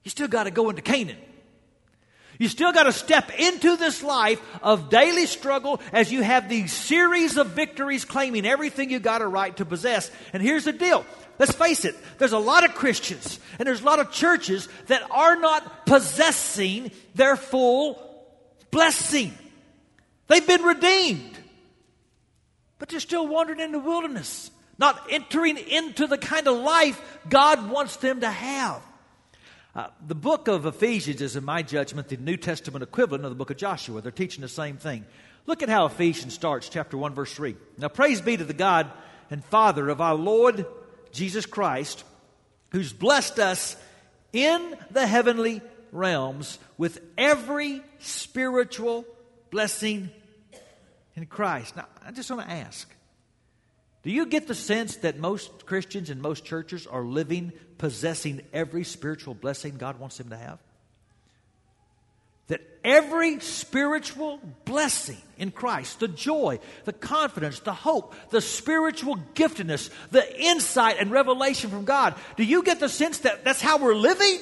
you 0.07 0.11
still 0.11 0.29
got 0.29 0.45
to 0.45 0.51
go 0.51 0.69
into 0.69 0.81
Canaan. 0.81 1.17
You 2.39 2.47
still 2.47 2.71
got 2.71 2.83
to 2.83 2.93
step 2.93 3.29
into 3.37 3.75
this 3.75 4.01
life 4.01 4.41
of 4.63 4.89
daily 4.89 5.25
struggle 5.25 5.81
as 5.91 6.13
you 6.13 6.23
have 6.23 6.47
these 6.47 6.71
series 6.71 7.35
of 7.35 7.47
victories 7.47 8.05
claiming 8.05 8.45
everything 8.45 8.89
you 8.89 8.99
got 8.99 9.21
a 9.21 9.27
right 9.27 9.53
to 9.57 9.65
possess. 9.65 10.09
And 10.31 10.41
here's 10.41 10.63
the 10.63 10.71
deal. 10.71 11.05
Let's 11.39 11.51
face 11.51 11.83
it, 11.83 11.93
there's 12.19 12.31
a 12.31 12.39
lot 12.39 12.63
of 12.63 12.73
Christians 12.73 13.37
and 13.59 13.67
there's 13.67 13.81
a 13.81 13.83
lot 13.83 13.99
of 13.99 14.13
churches 14.13 14.69
that 14.85 15.03
are 15.11 15.35
not 15.35 15.85
possessing 15.85 16.91
their 17.13 17.35
full 17.35 18.01
blessing. 18.71 19.33
They've 20.27 20.47
been 20.47 20.63
redeemed. 20.63 21.37
But 22.79 22.87
they're 22.87 23.01
still 23.01 23.27
wandering 23.27 23.59
in 23.59 23.73
the 23.73 23.79
wilderness, 23.79 24.51
not 24.77 25.07
entering 25.09 25.57
into 25.57 26.07
the 26.07 26.17
kind 26.17 26.47
of 26.47 26.55
life 26.59 27.19
God 27.27 27.69
wants 27.69 27.97
them 27.97 28.21
to 28.21 28.31
have. 28.31 28.81
Uh, 29.77 29.89
the 30.07 30.15
book 30.15 30.47
of 30.47 30.65
Ephesians 30.65 31.21
is, 31.21 31.35
in 31.35 31.45
my 31.45 31.61
judgment, 31.61 32.07
the 32.07 32.17
New 32.17 32.35
Testament 32.35 32.81
equivalent 32.81 33.23
of 33.25 33.29
the 33.29 33.35
book 33.35 33.51
of 33.51 33.57
Joshua. 33.57 34.01
They're 34.01 34.11
teaching 34.11 34.41
the 34.41 34.47
same 34.47 34.77
thing. 34.77 35.05
Look 35.45 35.61
at 35.61 35.69
how 35.69 35.85
Ephesians 35.85 36.33
starts, 36.33 36.67
chapter 36.67 36.97
1, 36.97 37.13
verse 37.13 37.31
3. 37.31 37.55
Now, 37.77 37.87
praise 37.87 38.19
be 38.19 38.35
to 38.35 38.43
the 38.43 38.55
God 38.55 38.89
and 39.29 39.45
Father 39.45 39.87
of 39.89 40.01
our 40.01 40.15
Lord 40.15 40.65
Jesus 41.11 41.45
Christ, 41.45 42.03
who's 42.71 42.91
blessed 42.91 43.37
us 43.37 43.75
in 44.33 44.75
the 44.89 45.05
heavenly 45.05 45.61
realms 45.91 46.57
with 46.79 46.99
every 47.15 47.83
spiritual 47.99 49.05
blessing 49.51 50.09
in 51.15 51.27
Christ. 51.27 51.75
Now, 51.75 51.85
I 52.03 52.09
just 52.09 52.31
want 52.31 52.47
to 52.47 52.51
ask 52.51 52.91
do 54.03 54.13
you 54.13 54.25
get 54.25 54.47
the 54.47 54.55
sense 54.55 54.95
that 54.97 55.19
most 55.19 55.65
Christians 55.65 56.09
and 56.09 56.21
most 56.21 56.45
churches 56.45 56.87
are 56.87 57.03
living 57.03 57.51
possessing 57.77 58.41
every 58.53 58.83
spiritual 58.83 59.33
blessing 59.33 59.77
God 59.77 59.99
wants 59.99 60.17
them 60.17 60.29
to 60.29 60.37
have? 60.37 60.59
That 62.47 62.61
every 62.83 63.39
spiritual 63.41 64.39
blessing 64.65 65.21
in 65.37 65.51
Christ, 65.51 65.99
the 65.99 66.07
joy, 66.07 66.59
the 66.85 66.93
confidence, 66.93 67.59
the 67.59 67.73
hope, 67.73 68.15
the 68.29 68.41
spiritual 68.41 69.17
giftedness, 69.35 69.89
the 70.11 70.41
insight 70.41 70.97
and 70.99 71.11
revelation 71.11 71.69
from 71.69 71.85
God, 71.85 72.15
do 72.37 72.43
you 72.43 72.63
get 72.63 72.79
the 72.79 72.89
sense 72.89 73.19
that 73.19 73.43
that's 73.43 73.61
how 73.61 73.77
we're 73.77 73.95
living? 73.95 74.39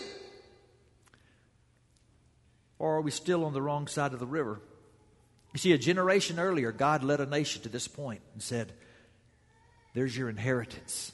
Or 2.77 2.97
are 2.97 3.01
we 3.01 3.11
still 3.11 3.45
on 3.45 3.53
the 3.53 3.61
wrong 3.61 3.87
side 3.87 4.13
of 4.13 4.19
the 4.19 4.27
river? 4.27 4.61
You 5.53 5.59
see, 5.59 5.71
a 5.71 5.77
generation 5.77 6.37
earlier, 6.37 6.71
God 6.71 7.03
led 7.03 7.21
a 7.21 7.25
nation 7.25 7.61
to 7.61 7.69
this 7.69 7.87
point 7.87 8.21
and 8.33 8.43
said, 8.43 8.73
There's 9.93 10.15
your 10.15 10.29
inheritance. 10.29 11.13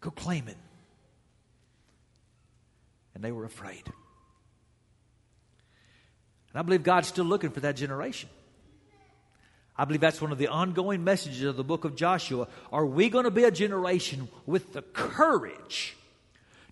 Go 0.00 0.10
claim 0.10 0.46
it. 0.46 0.56
And 3.14 3.24
they 3.24 3.32
were 3.32 3.44
afraid. 3.44 3.82
And 6.52 6.58
I 6.58 6.62
believe 6.62 6.82
God's 6.82 7.08
still 7.08 7.24
looking 7.24 7.50
for 7.50 7.60
that 7.60 7.76
generation. 7.76 8.28
I 9.76 9.84
believe 9.84 10.00
that's 10.00 10.20
one 10.20 10.32
of 10.32 10.38
the 10.38 10.48
ongoing 10.48 11.04
messages 11.04 11.42
of 11.42 11.56
the 11.56 11.64
book 11.64 11.84
of 11.84 11.96
Joshua. 11.96 12.48
Are 12.72 12.84
we 12.84 13.08
going 13.08 13.24
to 13.24 13.30
be 13.30 13.44
a 13.44 13.50
generation 13.50 14.28
with 14.46 14.72
the 14.72 14.82
courage 14.82 15.96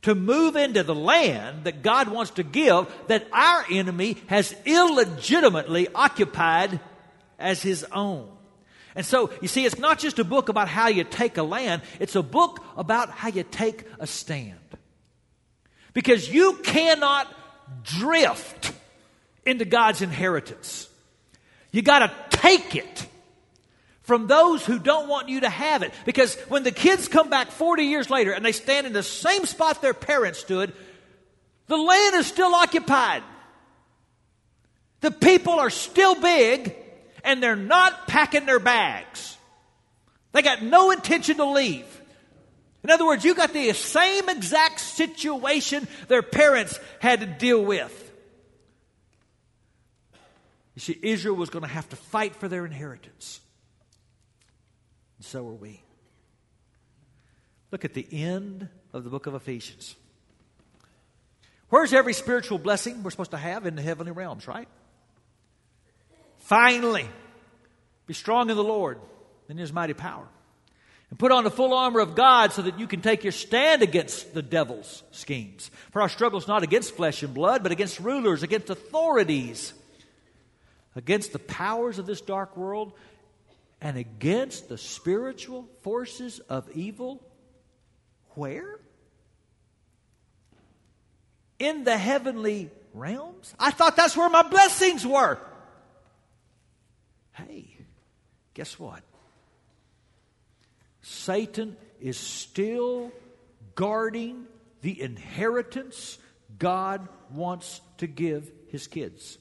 to 0.03 0.15
move 0.15 0.57
into 0.57 0.83
the 0.83 0.95
land 0.95 1.65
that 1.65 1.83
God 1.83 2.09
wants 2.09 2.33
to 2.33 2.43
give 2.43 2.93
that 3.09 3.27
our 3.33 3.65
enemy 3.71 4.17
has 4.27 4.55
illegitimately 4.65 5.89
occupied 5.95 6.81
as 7.39 7.63
his 7.63 7.85
own. 7.93 8.29
And 8.95 9.07
so, 9.07 9.31
you 9.41 9.49
see, 9.49 9.65
it's 9.65 9.79
not 9.79 9.99
just 9.99 10.19
a 10.19 10.25
book 10.25 10.49
about 10.49 10.69
how 10.69 10.89
you 10.89 11.05
take 11.05 11.37
a 11.37 11.43
land, 11.43 11.83
it's 12.01 12.17
a 12.17 12.23
book 12.23 12.65
about 12.77 13.11
how 13.11 13.29
you 13.29 13.45
take 13.45 13.85
a 13.99 14.07
stand. 14.07 14.59
Because 15.99 16.33
you 16.33 16.53
cannot 16.63 17.27
drift 17.83 18.73
into 19.45 19.65
God's 19.65 20.01
inheritance. 20.01 20.89
You 21.73 21.83
got 21.83 21.99
to 21.99 22.39
take 22.39 22.77
it 22.77 23.05
from 24.03 24.29
those 24.29 24.65
who 24.65 24.79
don't 24.79 25.09
want 25.09 25.29
you 25.29 25.41
to 25.41 25.49
have 25.49 25.83
it. 25.83 25.93
Because 26.05 26.37
when 26.43 26.63
the 26.63 26.71
kids 26.71 27.09
come 27.09 27.31
back 27.31 27.51
40 27.51 27.83
years 27.83 28.11
later 28.11 28.31
and 28.31 28.45
they 28.45 28.53
stand 28.53 28.87
in 28.87 28.93
the 28.93 29.03
same 29.03 29.45
spot 29.45 29.83
their 29.83 29.93
parents 29.93 30.39
stood, 30.39 30.73
the 31.67 31.77
land 31.77 32.15
is 32.15 32.29
still 32.29 32.55
occupied. 32.55 33.25
The 35.01 35.11
people 35.11 35.55
are 35.55 35.69
still 35.69 36.15
big 36.15 36.77
and 37.25 37.43
they're 37.43 37.57
not 37.57 38.07
packing 38.07 38.47
their 38.47 38.61
bags. 38.61 39.37
They 40.31 40.43
got 40.43 40.63
no 40.63 40.93
intention 40.93 41.39
to 41.39 41.45
leave. 41.47 41.98
In 42.85 42.91
other 42.91 43.07
words, 43.07 43.25
you 43.25 43.35
got 43.35 43.53
the 43.53 43.73
same 43.73 44.29
exact 44.29 44.81
situation 44.81 45.89
their 46.07 46.23
parents 46.23 46.79
had 47.01 47.21
to 47.21 47.27
deal 47.27 47.63
with. 47.65 48.05
You 50.75 50.81
see, 50.81 50.99
Israel 51.03 51.35
was 51.35 51.51
going 51.51 51.65
to 51.65 51.69
have 51.69 51.89
to 51.89 51.97
fight 51.97 52.37
for 52.37 52.47
their 52.47 52.65
inheritance. 52.65 53.41
And 55.19 55.27
so 55.27 55.47
are 55.49 55.55
we. 55.55 55.83
Look 57.73 57.85
at 57.85 57.95
the 57.95 58.07
end 58.13 58.69
of 58.93 59.03
the 59.03 59.11
book 59.11 59.27
of 59.27 59.35
Ephesians. 59.35 59.97
Where's 61.69 61.93
every 61.93 62.13
spiritual 62.13 62.59
blessing 62.59 63.03
we're 63.03 63.11
supposed 63.11 63.33
to 63.33 63.37
have 63.37 63.67
in 63.67 63.75
the 63.75 63.83
heavenly 63.83 64.13
realms, 64.13 64.47
right? 64.47 64.69
Finally, 66.39 67.09
be 68.07 68.15
strong 68.15 68.49
in 68.49 68.57
the 68.57 68.65
Lord 68.65 69.01
and 69.49 69.59
his 69.59 69.73
mighty 69.73 69.93
power. 69.95 70.27
And 71.11 71.19
put 71.19 71.33
on 71.33 71.45
the 71.45 71.51
full 71.51 71.73
armor 71.73 72.01
of 72.01 72.15
God 72.15 72.53
so 72.53 72.63
that 72.63 72.79
you 72.79 72.87
can 72.87 73.01
take 73.01 73.25
your 73.25 73.33
stand 73.33 73.83
against 73.83 74.35
the 74.35 74.43
devil's 74.43 75.03
schemes. 75.11 75.71
For 75.91 76.03
our 76.03 76.09
struggle 76.09 76.39
is 76.39 76.47
not 76.47 76.63
against 76.63 76.95
flesh 76.95 77.23
and 77.23 77.33
blood, 77.33 77.63
but 77.63 77.73
against 77.73 77.99
rulers, 77.99 78.43
against 78.43 78.69
authorities, 78.69 79.73
against 80.95 81.33
the 81.33 81.39
powers 81.39 81.99
of 81.99 82.07
this 82.07 82.21
dark 82.21 82.57
world, 82.57 82.93
and 83.81 83.97
against 83.97 84.69
the 84.69 84.77
spiritual 84.77 85.67
forces 85.83 86.41
of 86.41 86.69
evil 86.75 87.23
where? 88.39 88.79
In 91.59 91.85
the 91.85 91.97
heavenly 91.97 92.71
realms? 92.95 93.55
I 93.59 93.71
thought 93.71 93.97
that's 93.97 94.17
where 94.17 94.29
my 94.29 94.43
blessings 94.43 95.07
were. 95.07 95.39
Hey, 97.33 97.69
guess 98.55 98.79
what? 98.79 99.03
Satan 101.09 101.77
is 102.01 102.19
still 102.19 103.11
guarding 103.75 104.47
the 104.83 105.01
inheritance 105.01 106.19
God 106.59 107.09
wants 107.33 107.81
to 107.99 108.07
give 108.07 108.51
his 108.71 108.87
kids. 108.87 109.39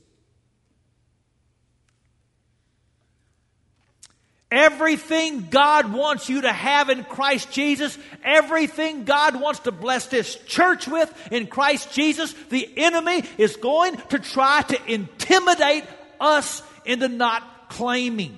Everything 4.49 5.47
God 5.49 5.91
wants 5.91 6.29
you 6.29 6.41
to 6.41 6.53
have 6.53 6.89
in 6.89 7.03
Christ 7.03 7.51
Jesus, 7.51 7.97
everything 8.23 9.03
God 9.03 9.41
wants 9.41 9.59
to 9.61 9.73
bless 9.73 10.07
this 10.07 10.35
church 10.45 10.87
with 10.87 11.13
in 11.33 11.47
Christ 11.47 11.91
Jesus, 11.91 12.33
the 12.49 12.69
enemy 12.77 13.23
is 13.37 13.57
going 13.57 13.97
to 14.09 14.19
try 14.19 14.61
to 14.61 14.79
intimidate 14.91 15.83
us 16.17 16.63
into 16.85 17.09
not 17.09 17.67
claiming. 17.69 18.37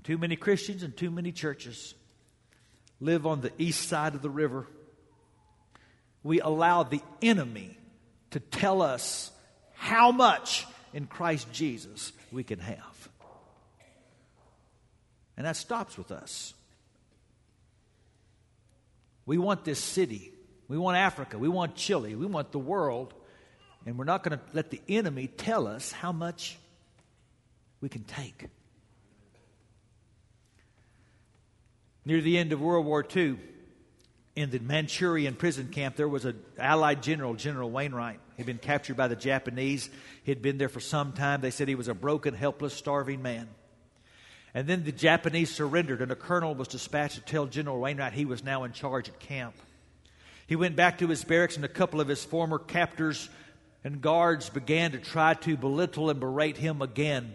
And 0.00 0.04
too 0.06 0.16
many 0.16 0.34
Christians 0.34 0.82
and 0.82 0.96
too 0.96 1.10
many 1.10 1.30
churches 1.30 1.92
live 3.00 3.26
on 3.26 3.42
the 3.42 3.52
east 3.58 3.86
side 3.86 4.14
of 4.14 4.22
the 4.22 4.30
river. 4.30 4.66
We 6.22 6.40
allow 6.40 6.84
the 6.84 7.02
enemy 7.20 7.76
to 8.30 8.40
tell 8.40 8.80
us 8.80 9.30
how 9.74 10.10
much 10.10 10.66
in 10.94 11.06
Christ 11.06 11.52
Jesus 11.52 12.14
we 12.32 12.44
can 12.44 12.60
have. 12.60 13.08
And 15.36 15.44
that 15.44 15.56
stops 15.56 15.98
with 15.98 16.10
us. 16.10 16.54
We 19.26 19.36
want 19.36 19.66
this 19.66 19.78
city. 19.78 20.32
We 20.66 20.78
want 20.78 20.96
Africa. 20.96 21.36
We 21.36 21.48
want 21.48 21.74
Chile. 21.74 22.14
We 22.14 22.24
want 22.24 22.52
the 22.52 22.58
world. 22.58 23.12
And 23.84 23.98
we're 23.98 24.04
not 24.06 24.22
going 24.22 24.38
to 24.38 24.44
let 24.54 24.70
the 24.70 24.80
enemy 24.88 25.26
tell 25.26 25.66
us 25.66 25.92
how 25.92 26.10
much 26.10 26.58
we 27.82 27.90
can 27.90 28.04
take. 28.04 28.46
Near 32.04 32.20
the 32.20 32.38
end 32.38 32.52
of 32.52 32.60
World 32.60 32.86
War 32.86 33.04
II, 33.14 33.36
in 34.36 34.50
the 34.50 34.58
Manchurian 34.58 35.34
prison 35.34 35.68
camp, 35.68 35.96
there 35.96 36.08
was 36.08 36.24
an 36.24 36.40
Allied 36.58 37.02
general, 37.02 37.34
General 37.34 37.70
Wainwright. 37.70 38.20
He'd 38.36 38.46
been 38.46 38.58
captured 38.58 38.96
by 38.96 39.08
the 39.08 39.16
Japanese. 39.16 39.90
He'd 40.24 40.40
been 40.40 40.56
there 40.56 40.68
for 40.68 40.80
some 40.80 41.12
time. 41.12 41.40
They 41.40 41.50
said 41.50 41.68
he 41.68 41.74
was 41.74 41.88
a 41.88 41.94
broken, 41.94 42.34
helpless, 42.34 42.72
starving 42.74 43.22
man. 43.22 43.48
And 44.54 44.66
then 44.66 44.84
the 44.84 44.92
Japanese 44.92 45.54
surrendered, 45.54 46.00
and 46.00 46.10
a 46.10 46.16
colonel 46.16 46.54
was 46.54 46.68
dispatched 46.68 47.16
to 47.16 47.20
tell 47.20 47.46
General 47.46 47.78
Wainwright 47.78 48.14
he 48.14 48.24
was 48.24 48.42
now 48.42 48.64
in 48.64 48.72
charge 48.72 49.08
at 49.08 49.20
camp. 49.20 49.54
He 50.46 50.56
went 50.56 50.74
back 50.74 50.98
to 50.98 51.08
his 51.08 51.22
barracks, 51.22 51.56
and 51.56 51.64
a 51.64 51.68
couple 51.68 52.00
of 52.00 52.08
his 52.08 52.24
former 52.24 52.58
captors 52.58 53.28
and 53.84 54.00
guards 54.00 54.48
began 54.48 54.92
to 54.92 54.98
try 54.98 55.34
to 55.34 55.56
belittle 55.56 56.10
and 56.10 56.18
berate 56.18 56.56
him 56.56 56.82
again. 56.82 57.34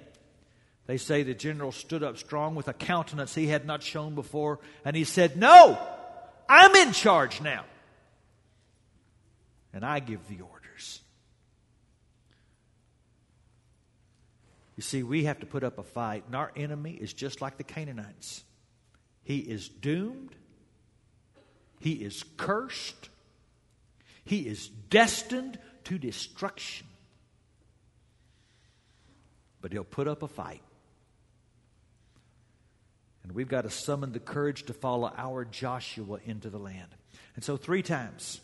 They 0.87 0.97
say 0.97 1.23
the 1.23 1.33
general 1.33 1.71
stood 1.71 2.03
up 2.03 2.17
strong 2.17 2.53
with 2.55 2.67
a 2.67 2.73
countenance 2.73 3.33
he 3.33 3.47
had 3.47 3.65
not 3.65 3.81
shown 3.81 4.13
before, 4.13 4.59
and 4.83 4.95
he 4.95 5.03
said, 5.03 5.35
No, 5.35 5.79
I'm 6.47 6.75
in 6.75 6.93
charge 6.93 7.41
now. 7.41 7.65
And 9.73 9.83
I 9.83 9.99
give 9.99 10.27
the 10.27 10.41
orders. 10.41 11.01
You 14.75 14.83
see, 14.83 15.03
we 15.03 15.23
have 15.23 15.39
to 15.39 15.45
put 15.45 15.63
up 15.63 15.79
a 15.79 15.83
fight, 15.83 16.25
and 16.27 16.35
our 16.35 16.51
enemy 16.55 16.91
is 16.91 17.13
just 17.13 17.41
like 17.41 17.57
the 17.57 17.63
Canaanites. 17.63 18.43
He 19.23 19.39
is 19.39 19.69
doomed, 19.69 20.35
he 21.79 21.93
is 21.93 22.23
cursed, 22.37 23.09
he 24.23 24.41
is 24.41 24.67
destined 24.67 25.57
to 25.85 25.97
destruction. 25.97 26.85
But 29.61 29.71
he'll 29.71 29.83
put 29.83 30.07
up 30.07 30.21
a 30.21 30.27
fight. 30.27 30.61
And 33.25 33.33
we've 33.33 33.47
got 33.47 33.63
to 33.63 33.71
summon 33.71 34.11
the 34.11 34.19
courage 34.19 34.67
to 34.67 34.73
follow 34.73 35.11
our 35.17 35.45
Joshua 35.45 36.19
into 36.25 36.51
the 36.51 36.59
land. 36.59 36.89
And 37.35 37.43
so, 37.43 37.57
three 37.57 37.81
times, 37.81 38.39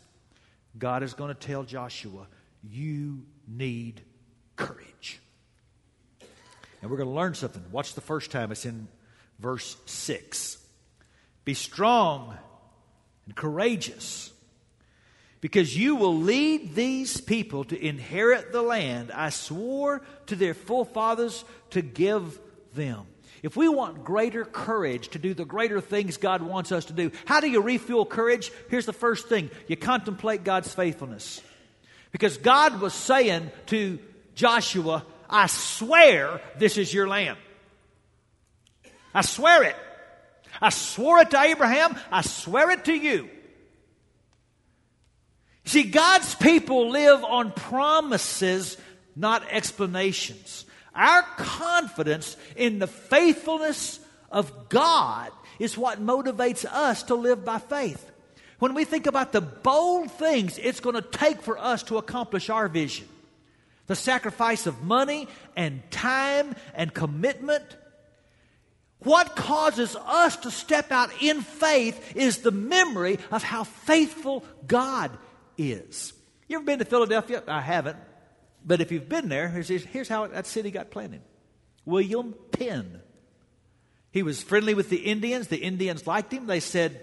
God 0.76 1.04
is 1.04 1.14
going 1.14 1.32
to 1.32 1.38
tell 1.38 1.62
Joshua, 1.62 2.26
You 2.68 3.22
need 3.46 4.00
courage. 4.56 5.20
And 6.80 6.90
we're 6.90 6.96
going 6.96 7.08
to 7.08 7.14
learn 7.14 7.34
something. 7.34 7.62
Watch 7.70 7.94
the 7.94 8.00
first 8.00 8.32
time, 8.32 8.50
it's 8.50 8.66
in 8.66 8.88
verse 9.38 9.76
6. 9.86 10.58
Be 11.44 11.54
strong 11.54 12.36
and 13.26 13.36
courageous, 13.36 14.32
because 15.40 15.78
you 15.78 15.94
will 15.94 16.16
lead 16.16 16.74
these 16.74 17.20
people 17.20 17.62
to 17.64 17.80
inherit 17.80 18.50
the 18.50 18.62
land 18.62 19.12
I 19.12 19.30
swore 19.30 20.02
to 20.26 20.34
their 20.34 20.54
forefathers 20.54 21.44
to 21.70 21.82
give 21.82 22.40
them. 22.74 23.06
If 23.42 23.56
we 23.56 23.68
want 23.68 24.04
greater 24.04 24.44
courage 24.44 25.08
to 25.08 25.18
do 25.18 25.34
the 25.34 25.44
greater 25.44 25.80
things 25.80 26.16
God 26.16 26.42
wants 26.42 26.70
us 26.70 26.84
to 26.86 26.92
do, 26.92 27.10
how 27.24 27.40
do 27.40 27.50
you 27.50 27.60
refuel 27.60 28.06
courage? 28.06 28.52
Here's 28.70 28.86
the 28.86 28.92
first 28.92 29.28
thing 29.28 29.50
you 29.66 29.76
contemplate 29.76 30.44
God's 30.44 30.72
faithfulness. 30.72 31.40
Because 32.12 32.36
God 32.38 32.80
was 32.80 32.94
saying 32.94 33.50
to 33.66 33.98
Joshua, 34.34 35.04
I 35.28 35.46
swear 35.46 36.40
this 36.58 36.78
is 36.78 36.94
your 36.94 37.08
land. 37.08 37.38
I 39.14 39.22
swear 39.22 39.64
it. 39.64 39.76
I 40.60 40.70
swore 40.70 41.18
it 41.20 41.30
to 41.30 41.40
Abraham. 41.40 41.96
I 42.10 42.22
swear 42.22 42.70
it 42.70 42.84
to 42.84 42.94
you. 42.94 43.28
See, 45.64 45.84
God's 45.84 46.34
people 46.34 46.90
live 46.90 47.24
on 47.24 47.52
promises, 47.52 48.76
not 49.16 49.42
explanations. 49.50 50.64
Our 50.94 51.22
confidence 51.36 52.36
in 52.56 52.78
the 52.78 52.86
faithfulness 52.86 53.98
of 54.30 54.68
God 54.68 55.30
is 55.58 55.78
what 55.78 56.04
motivates 56.04 56.64
us 56.64 57.04
to 57.04 57.14
live 57.14 57.44
by 57.44 57.58
faith. 57.58 58.10
When 58.58 58.74
we 58.74 58.84
think 58.84 59.06
about 59.06 59.32
the 59.32 59.40
bold 59.40 60.10
things 60.12 60.58
it's 60.58 60.80
going 60.80 60.94
to 60.94 61.02
take 61.02 61.42
for 61.42 61.58
us 61.58 61.82
to 61.84 61.98
accomplish 61.98 62.50
our 62.50 62.68
vision, 62.68 63.08
the 63.86 63.96
sacrifice 63.96 64.66
of 64.66 64.82
money 64.82 65.28
and 65.56 65.82
time 65.90 66.54
and 66.74 66.92
commitment, 66.94 67.64
what 69.00 69.34
causes 69.34 69.96
us 69.96 70.36
to 70.36 70.50
step 70.50 70.92
out 70.92 71.10
in 71.20 71.40
faith 71.40 72.16
is 72.16 72.38
the 72.38 72.52
memory 72.52 73.18
of 73.32 73.42
how 73.42 73.64
faithful 73.64 74.44
God 74.66 75.10
is. 75.58 76.12
You 76.48 76.56
ever 76.56 76.64
been 76.64 76.78
to 76.78 76.84
Philadelphia? 76.84 77.42
I 77.48 77.60
haven't. 77.60 77.96
But 78.64 78.80
if 78.80 78.92
you've 78.92 79.08
been 79.08 79.28
there, 79.28 79.48
here's, 79.48 79.68
here's 79.68 80.08
how 80.08 80.26
that 80.26 80.46
city 80.46 80.70
got 80.70 80.90
planted 80.90 81.22
William 81.84 82.34
Penn. 82.52 83.00
He 84.12 84.22
was 84.22 84.42
friendly 84.42 84.74
with 84.74 84.90
the 84.90 84.98
Indians. 84.98 85.48
The 85.48 85.56
Indians 85.56 86.06
liked 86.06 86.32
him. 86.32 86.46
They 86.46 86.60
said, 86.60 87.00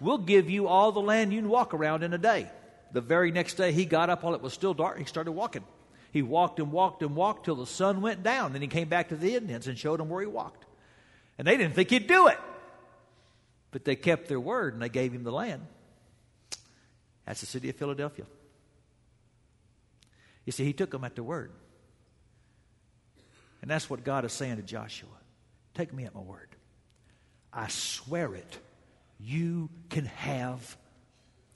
We'll 0.00 0.18
give 0.18 0.50
you 0.50 0.66
all 0.66 0.90
the 0.90 1.00
land 1.00 1.32
you 1.32 1.40
can 1.40 1.48
walk 1.48 1.72
around 1.72 2.02
in 2.02 2.12
a 2.12 2.18
day. 2.18 2.50
The 2.92 3.00
very 3.00 3.30
next 3.30 3.54
day, 3.54 3.72
he 3.72 3.84
got 3.84 4.10
up 4.10 4.22
while 4.22 4.34
it 4.34 4.42
was 4.42 4.52
still 4.52 4.74
dark. 4.74 4.98
He 4.98 5.04
started 5.04 5.32
walking. 5.32 5.64
He 6.12 6.20
walked 6.20 6.58
and 6.58 6.72
walked 6.72 7.02
and 7.02 7.14
walked 7.14 7.44
till 7.44 7.54
the 7.54 7.66
sun 7.66 8.02
went 8.02 8.22
down. 8.22 8.52
Then 8.52 8.60
he 8.60 8.68
came 8.68 8.88
back 8.88 9.08
to 9.08 9.16
the 9.16 9.34
Indians 9.34 9.66
and 9.66 9.78
showed 9.78 10.00
them 10.00 10.08
where 10.08 10.20
he 10.20 10.26
walked. 10.26 10.66
And 11.38 11.46
they 11.46 11.56
didn't 11.56 11.74
think 11.74 11.88
he'd 11.88 12.06
do 12.06 12.26
it. 12.26 12.38
But 13.70 13.84
they 13.84 13.96
kept 13.96 14.28
their 14.28 14.40
word 14.40 14.74
and 14.74 14.82
they 14.82 14.90
gave 14.90 15.12
him 15.12 15.22
the 15.22 15.32
land. 15.32 15.62
That's 17.24 17.40
the 17.40 17.46
city 17.46 17.70
of 17.70 17.76
Philadelphia. 17.76 18.26
You 20.44 20.52
see, 20.52 20.64
he 20.64 20.72
took 20.72 20.90
them 20.90 21.04
at 21.04 21.14
their 21.14 21.24
word. 21.24 21.52
And 23.60 23.70
that's 23.70 23.88
what 23.88 24.04
God 24.04 24.24
is 24.24 24.32
saying 24.32 24.56
to 24.56 24.62
Joshua. 24.62 25.08
Take 25.74 25.92
me 25.92 26.04
at 26.04 26.14
my 26.14 26.20
word. 26.20 26.48
I 27.52 27.68
swear 27.68 28.34
it. 28.34 28.58
You 29.20 29.70
can 29.88 30.06
have 30.06 30.76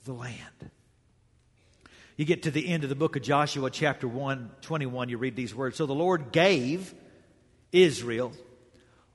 the 0.05 0.13
land. 0.13 0.71
You 2.15 2.25
get 2.25 2.43
to 2.43 2.51
the 2.51 2.67
end 2.67 2.83
of 2.83 2.89
the 2.89 2.95
book 2.95 3.15
of 3.15 3.21
Joshua, 3.21 3.69
chapter 3.69 4.07
1, 4.07 4.49
21, 4.61 5.09
you 5.09 5.17
read 5.17 5.35
these 5.35 5.53
words. 5.53 5.77
So 5.77 5.85
the 5.85 5.93
Lord 5.93 6.31
gave 6.31 6.95
Israel 7.71 8.31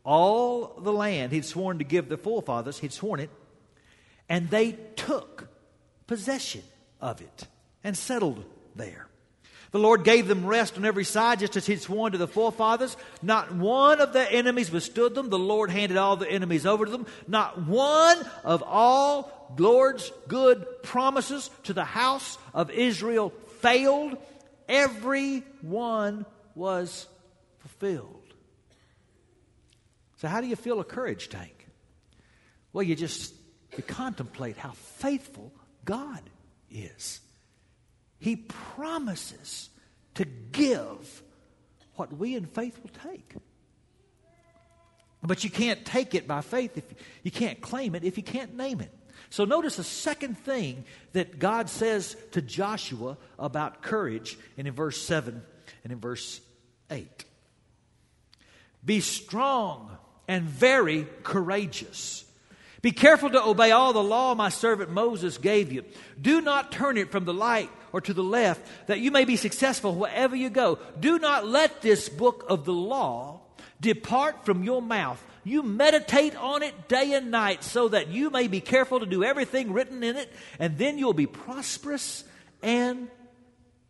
all 0.05 0.79
the 0.79 0.93
land 0.93 1.33
he'd 1.33 1.45
sworn 1.45 1.79
to 1.79 1.85
give 1.85 2.09
their 2.09 2.19
forefathers, 2.19 2.79
he'd 2.79 2.93
sworn 2.93 3.21
it, 3.21 3.31
and 4.29 4.51
they 4.51 4.73
took 4.97 5.49
possession 6.07 6.63
of 7.01 7.21
it 7.21 7.47
and 7.83 7.97
settled 7.97 8.45
there. 8.77 9.09
The 9.73 9.79
Lord 9.79 10.05
gave 10.05 10.29
them 10.29 10.47
rest 10.47 10.77
on 10.77 10.85
every 10.85 11.05
side, 11.05 11.41
just 11.41 11.57
as 11.57 11.67
He'd 11.67 11.81
sworn 11.81 12.13
to 12.13 12.19
the 12.19 12.29
forefathers. 12.29 12.97
Not 13.23 13.55
one 13.55 14.01
of 14.01 14.13
their 14.13 14.29
enemies 14.31 14.71
withstood 14.71 15.15
them. 15.15 15.31
The 15.31 15.39
Lord 15.39 15.71
handed 15.71 15.97
all 15.97 16.17
the 16.17 16.31
enemies 16.31 16.67
over 16.67 16.85
to 16.85 16.91
them. 16.91 17.07
Not 17.27 17.63
one 17.63 18.19
of 18.45 18.63
all 18.63 19.55
Lord's 19.59 20.13
good 20.29 20.67
promises 20.83 21.51
to 21.65 21.73
the 21.73 21.85
house 21.85 22.37
of 22.53 22.71
Israel 22.71 23.31
failed. 23.61 24.19
Every 24.69 25.43
one 25.63 26.27
was 26.55 27.09
fulfilled. 27.61 28.19
So, 30.19 30.29
how 30.29 30.43
do 30.43 30.47
you 30.47 30.57
fill 30.57 30.81
a 30.81 30.85
courage 30.85 31.31
tank? 31.31 31.67
Well, 32.75 32.83
you 32.83 32.95
just 32.95 33.35
you 33.77 33.83
contemplate 33.83 34.59
how 34.59 34.73
faithful 34.73 35.51
God 35.87 36.21
is. 36.71 37.21
He 38.23 38.37
promises 38.37 39.69
to 40.15 40.25
give 40.25 41.23
what 41.97 42.17
we 42.17 42.37
in 42.37 42.47
faith 42.47 42.79
will 42.81 43.11
take. 43.11 43.35
But 45.25 45.43
you 45.43 45.51
can't 45.51 45.85
take 45.85 46.15
it 46.15 46.29
by 46.29 46.41
faith 46.41 46.79
if 46.79 46.85
you 47.25 47.33
can't 47.33 47.61
claim 47.61 47.97
it 47.97 48.05
if 48.05 48.17
you 48.17 48.23
can't 48.23 48.57
name 48.57 48.81
it. 48.81 48.97
So 49.29 49.45
notice 49.45 49.75
the 49.75 49.83
second 49.83 50.39
thing 50.39 50.85
that 51.15 51.41
God 51.41 51.69
says 51.69 52.17
to 52.31 52.41
Joshua 52.41 53.19
about 53.41 53.83
courage 53.83 54.39
and 54.57 54.69
in 54.69 54.75
verse 54.75 55.03
7 55.03 55.43
and 55.83 55.93
in 55.93 55.99
verse 55.99 56.41
8. 56.93 57.25
Be 58.85 59.01
strong 59.01 59.91
and 60.29 60.45
very 60.45 61.09
courageous. 61.25 62.25
Be 62.83 62.90
careful 62.90 63.31
to 63.31 63.42
obey 63.42 63.71
all 63.71 63.92
the 63.92 64.03
law 64.03 64.35
my 64.35 64.49
servant 64.49 64.90
Moses 64.90 65.38
gave 65.38 65.73
you. 65.73 65.85
Do 66.21 66.40
not 66.40 66.73
turn 66.73 66.99
it 66.99 67.12
from 67.12 67.25
the 67.25 67.33
light 67.33 67.71
or 67.92 68.01
to 68.01 68.12
the 68.12 68.25
left, 68.25 68.61
that 68.88 68.99
you 68.99 69.12
may 69.12 69.25
be 69.25 69.37
successful 69.37 69.95
wherever 69.95 70.35
you 70.35 70.51
go. 70.51 70.81
Do 70.99 71.21
not 71.21 71.47
let 71.47 71.81
this 71.81 72.09
book 72.09 72.45
of 72.49 72.64
the 72.64 72.73
law 72.73 73.42
depart 73.81 74.45
from 74.45 74.64
your 74.64 74.83
mouth. 74.83 75.23
You 75.45 75.62
meditate 75.62 76.35
on 76.37 76.62
it 76.62 76.88
day 76.88 77.12
and 77.12 77.31
night 77.31 77.62
so 77.62 77.88
that 77.88 78.09
you 78.09 78.31
may 78.31 78.49
be 78.49 78.61
careful 78.61 79.01
to 79.01 79.07
do 79.07 79.23
everything 79.23 79.73
written 79.73 80.03
in 80.03 80.16
it, 80.16 80.33
and 80.59 80.77
then 80.77 80.99
you'll 80.99 81.12
be 81.12 81.27
prosperous 81.27 82.25
and 82.62 83.09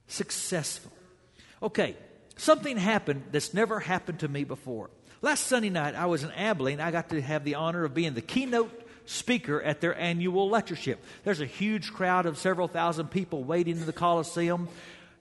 successful. 0.06 0.92
Okay, 1.62 1.96
something 2.36 2.76
happened 2.76 3.24
that's 3.32 3.54
never 3.54 3.80
happened 3.80 4.20
to 4.20 4.28
me 4.28 4.44
before. 4.44 4.90
Last 5.20 5.46
Sunday 5.46 5.70
night, 5.70 5.94
I 5.94 6.06
was 6.06 6.24
in 6.24 6.32
Abilene. 6.32 6.80
I 6.80 6.90
got 6.90 7.10
to 7.10 7.22
have 7.22 7.44
the 7.44 7.54
honor 7.54 7.84
of 7.84 7.94
being 7.94 8.14
the 8.14 8.22
keynote 8.22 8.81
speaker 9.12 9.62
at 9.62 9.80
their 9.80 9.98
annual 9.98 10.48
lectureship. 10.48 11.02
There's 11.24 11.40
a 11.40 11.46
huge 11.46 11.92
crowd 11.92 12.26
of 12.26 12.38
several 12.38 12.68
thousand 12.68 13.10
people 13.10 13.44
waiting 13.44 13.76
in 13.76 13.86
the 13.86 13.92
Coliseum. 13.92 14.68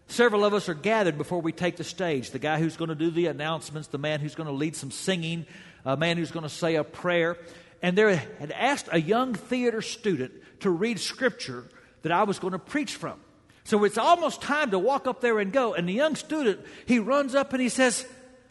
Several 0.07 0.43
of 0.43 0.53
us 0.53 0.67
are 0.67 0.73
gathered 0.73 1.17
before 1.17 1.41
we 1.41 1.51
take 1.51 1.77
the 1.77 1.83
stage. 1.83 2.31
The 2.31 2.39
guy 2.39 2.59
who's 2.59 2.77
going 2.77 2.89
to 2.89 2.95
do 2.95 3.11
the 3.11 3.27
announcements, 3.27 3.87
the 3.87 3.97
man 3.97 4.19
who's 4.19 4.35
going 4.35 4.47
to 4.47 4.53
lead 4.53 4.75
some 4.75 4.91
singing, 4.91 5.45
a 5.85 5.95
man 5.95 6.17
who's 6.17 6.31
going 6.31 6.43
to 6.43 6.49
say 6.49 6.75
a 6.75 6.83
prayer. 6.83 7.37
And 7.81 7.97
they 7.97 8.15
had 8.15 8.51
asked 8.51 8.89
a 8.91 8.99
young 8.99 9.33
theater 9.33 9.81
student 9.81 10.33
to 10.61 10.69
read 10.69 10.99
scripture 10.99 11.65
that 12.01 12.11
I 12.11 12.23
was 12.23 12.39
going 12.39 12.53
to 12.53 12.59
preach 12.59 12.95
from. 12.95 13.19
So 13.63 13.83
it's 13.83 13.97
almost 13.97 14.41
time 14.41 14.71
to 14.71 14.79
walk 14.79 15.07
up 15.07 15.21
there 15.21 15.39
and 15.39 15.51
go. 15.51 15.73
And 15.73 15.87
the 15.87 15.93
young 15.93 16.15
student, 16.15 16.59
he 16.85 16.99
runs 16.99 17.35
up 17.35 17.53
and 17.53 17.61
he 17.61 17.69
says, 17.69 18.05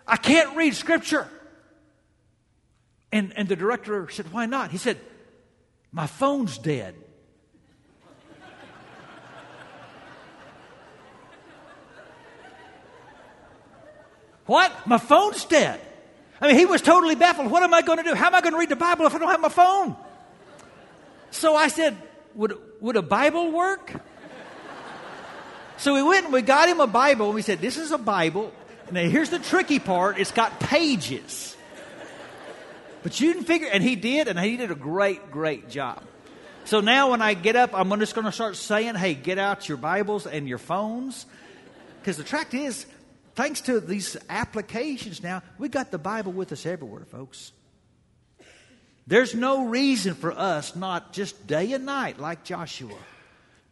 I 0.07 0.17
can't 0.17 0.57
read 0.57 0.75
scripture. 0.75 1.29
And, 3.13 3.33
and 3.37 3.49
the 3.49 3.57
director 3.57 4.09
said, 4.11 4.33
Why 4.33 4.47
not? 4.47 4.71
He 4.71 4.79
said, 4.79 4.99
My 5.93 6.07
phone's 6.07 6.59
dead. 6.59 6.95
what? 14.47 14.87
My 14.87 14.99
phone's 14.99 15.45
dead. 15.45 15.81
I 16.41 16.49
mean, 16.49 16.57
he 16.57 16.67
was 16.67 16.81
totally 16.81 17.17
baffled. 17.17 17.51
What 17.51 17.63
am 17.63 17.75
I 17.75 17.83
going 17.83 17.99
to 17.99 18.05
do? 18.05 18.15
How 18.15 18.29
am 18.29 18.35
I 18.35 18.41
going 18.41 18.53
to 18.53 18.59
read 18.59 18.69
the 18.69 18.77
Bible 18.77 19.07
if 19.07 19.15
I 19.15 19.19
don't 19.19 19.29
have 19.29 19.41
my 19.41 19.49
phone? 19.49 19.97
So 21.31 21.55
I 21.55 21.69
said, 21.69 21.97
Would, 22.35 22.57
would 22.81 22.97
a 22.97 23.03
Bible 23.03 23.51
work? 23.51 23.93
So 25.77 25.95
we 25.95 26.03
went 26.03 26.25
and 26.25 26.33
we 26.33 26.43
got 26.43 26.69
him 26.69 26.81
a 26.81 26.87
Bible 26.87 27.27
and 27.27 27.35
we 27.35 27.43
said, 27.43 27.61
This 27.61 27.77
is 27.77 27.91
a 27.91 27.99
Bible. 27.99 28.53
Now 28.91 29.03
here's 29.03 29.31
the 29.31 29.39
tricky 29.39 29.79
part 29.79 30.19
it's 30.19 30.33
got 30.33 30.61
pages. 30.61 31.57
But 33.03 33.21
you 33.21 33.33
didn't 33.33 33.47
figure, 33.47 33.69
and 33.73 33.83
he 33.83 33.97
did, 33.97 34.29
and 34.29 34.39
he 34.39 34.57
did 34.57 34.71
a 34.71 34.75
great, 34.75 35.31
great 35.31 35.69
job. 35.71 36.03
So 36.65 36.81
now 36.81 37.11
when 37.13 37.23
I 37.23 37.35
get 37.35 37.57
up, 37.57 37.71
I'm 37.75 37.89
just 37.99 38.15
going 38.15 38.27
to 38.27 38.33
start 38.33 38.57
saying, 38.57 38.95
hey, 38.95 39.15
get 39.15 39.39
out 39.39 39.69
your 39.69 39.79
Bibles 39.79 40.27
and 40.27 40.49
your 40.49 40.59
phones. 40.59 41.27
Because 42.01 42.17
the 42.17 42.25
fact 42.25 42.55
is, 42.55 42.87
thanks 43.35 43.63
to 43.63 43.81
these 43.81 44.17
applications 44.29 45.23
now, 45.23 45.43
we 45.59 45.69
got 45.69 45.91
the 45.91 45.99
Bible 45.99 46.33
with 46.33 46.53
us 46.53 46.67
everywhere, 46.67 47.07
folks. 47.07 47.53
There's 49.07 49.35
no 49.35 49.67
reason 49.67 50.15
for 50.15 50.31
us 50.33 50.77
not 50.77 51.13
just 51.13 51.47
day 51.47 51.73
and 51.73 51.87
night, 51.87 52.21
like 52.21 52.45
Joshua, 52.45 52.95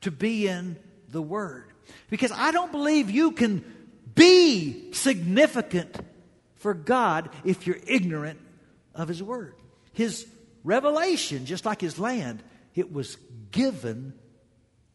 to 0.00 0.10
be 0.10 0.48
in 0.48 0.76
the 1.10 1.22
Word. 1.22 1.66
Because 2.10 2.32
I 2.32 2.50
don't 2.50 2.72
believe 2.72 3.10
you 3.10 3.32
can 3.32 3.64
be 4.14 4.92
significant 4.92 5.94
for 6.56 6.74
God 6.74 7.30
if 7.44 7.66
you're 7.66 7.78
ignorant 7.86 8.40
of 8.98 9.08
His 9.08 9.22
Word. 9.22 9.54
His 9.92 10.26
revelation, 10.64 11.46
just 11.46 11.64
like 11.64 11.80
His 11.80 11.98
land, 11.98 12.42
it 12.74 12.92
was 12.92 13.16
given 13.50 14.12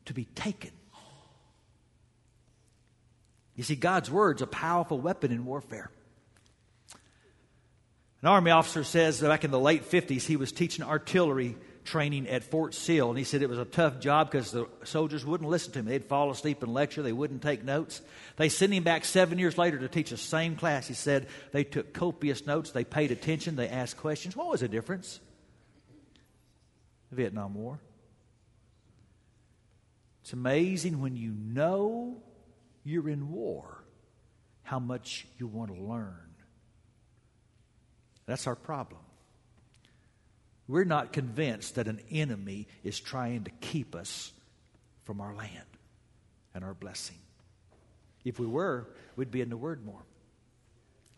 to 0.05 0.13
be 0.13 0.25
taken. 0.25 0.71
You 3.55 3.63
see, 3.63 3.75
God's 3.75 4.11
Word's 4.11 4.41
a 4.41 4.47
powerful 4.47 4.99
weapon 4.99 5.31
in 5.31 5.45
warfare. 5.45 5.89
An 8.21 8.29
Army 8.29 8.51
officer 8.51 8.83
says 8.83 9.19
that 9.19 9.27
back 9.27 9.43
in 9.43 9.51
the 9.51 9.59
late 9.59 9.89
50s, 9.89 10.23
he 10.23 10.37
was 10.37 10.51
teaching 10.51 10.85
artillery 10.85 11.57
training 11.83 12.27
at 12.27 12.43
Fort 12.43 12.73
Sill, 12.73 13.09
and 13.09 13.17
he 13.17 13.23
said 13.23 13.41
it 13.41 13.49
was 13.49 13.59
a 13.59 13.65
tough 13.65 13.99
job 13.99 14.31
because 14.31 14.51
the 14.51 14.67
soldiers 14.83 15.25
wouldn't 15.25 15.49
listen 15.49 15.71
to 15.73 15.79
him. 15.79 15.85
They'd 15.85 16.05
fall 16.05 16.31
asleep 16.31 16.63
in 16.63 16.73
lecture, 16.73 17.01
they 17.01 17.13
wouldn't 17.13 17.41
take 17.41 17.63
notes. 17.63 18.01
They 18.37 18.49
sent 18.49 18.73
him 18.73 18.83
back 18.83 19.05
seven 19.05 19.39
years 19.39 19.57
later 19.57 19.79
to 19.79 19.87
teach 19.87 20.09
the 20.09 20.17
same 20.17 20.55
class. 20.55 20.87
He 20.87 20.93
said 20.93 21.27
they 21.51 21.63
took 21.63 21.93
copious 21.93 22.45
notes, 22.45 22.71
they 22.71 22.83
paid 22.83 23.11
attention, 23.11 23.55
they 23.55 23.69
asked 23.69 23.97
questions. 23.97 24.35
What 24.35 24.49
was 24.49 24.61
the 24.61 24.67
difference? 24.67 25.19
The 27.09 27.17
Vietnam 27.17 27.53
War. 27.53 27.79
It's 30.21 30.33
amazing 30.33 31.01
when 31.01 31.15
you 31.15 31.31
know 31.31 32.15
you're 32.83 33.09
in 33.09 33.31
war 33.31 33.83
how 34.63 34.79
much 34.79 35.27
you 35.37 35.47
want 35.47 35.75
to 35.75 35.81
learn. 35.81 36.33
That's 38.25 38.47
our 38.47 38.55
problem. 38.55 39.01
We're 40.67 40.85
not 40.85 41.11
convinced 41.11 41.75
that 41.75 41.87
an 41.87 41.99
enemy 42.09 42.67
is 42.83 42.99
trying 42.99 43.43
to 43.45 43.51
keep 43.61 43.95
us 43.95 44.31
from 45.03 45.19
our 45.19 45.35
land 45.35 45.65
and 46.55 46.63
our 46.63 46.73
blessing. 46.73 47.17
If 48.23 48.39
we 48.39 48.47
were, 48.47 48.87
we'd 49.15 49.31
be 49.31 49.41
in 49.41 49.49
the 49.49 49.57
Word 49.57 49.85
more. 49.85 50.01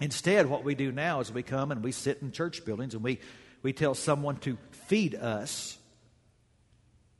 Instead, 0.01 0.47
what 0.47 0.63
we 0.63 0.75
do 0.75 0.91
now 0.91 1.19
is 1.19 1.31
we 1.31 1.43
come 1.43 1.71
and 1.71 1.83
we 1.83 1.91
sit 1.91 2.21
in 2.21 2.31
church 2.31 2.65
buildings 2.65 2.95
and 2.95 3.03
we, 3.03 3.19
we 3.61 3.71
tell 3.71 3.93
someone 3.93 4.37
to 4.37 4.57
feed 4.87 5.15
us. 5.15 5.77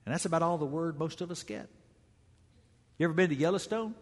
And 0.06 0.14
that's 0.14 0.26
about 0.26 0.42
all 0.42 0.58
the 0.58 0.66
Word 0.66 1.00
most 1.00 1.22
of 1.22 1.32
us 1.32 1.44
get. 1.44 1.70
You 2.98 3.06
ever 3.06 3.14
been 3.14 3.30
to 3.30 3.36
Yellowstone? 3.36 3.94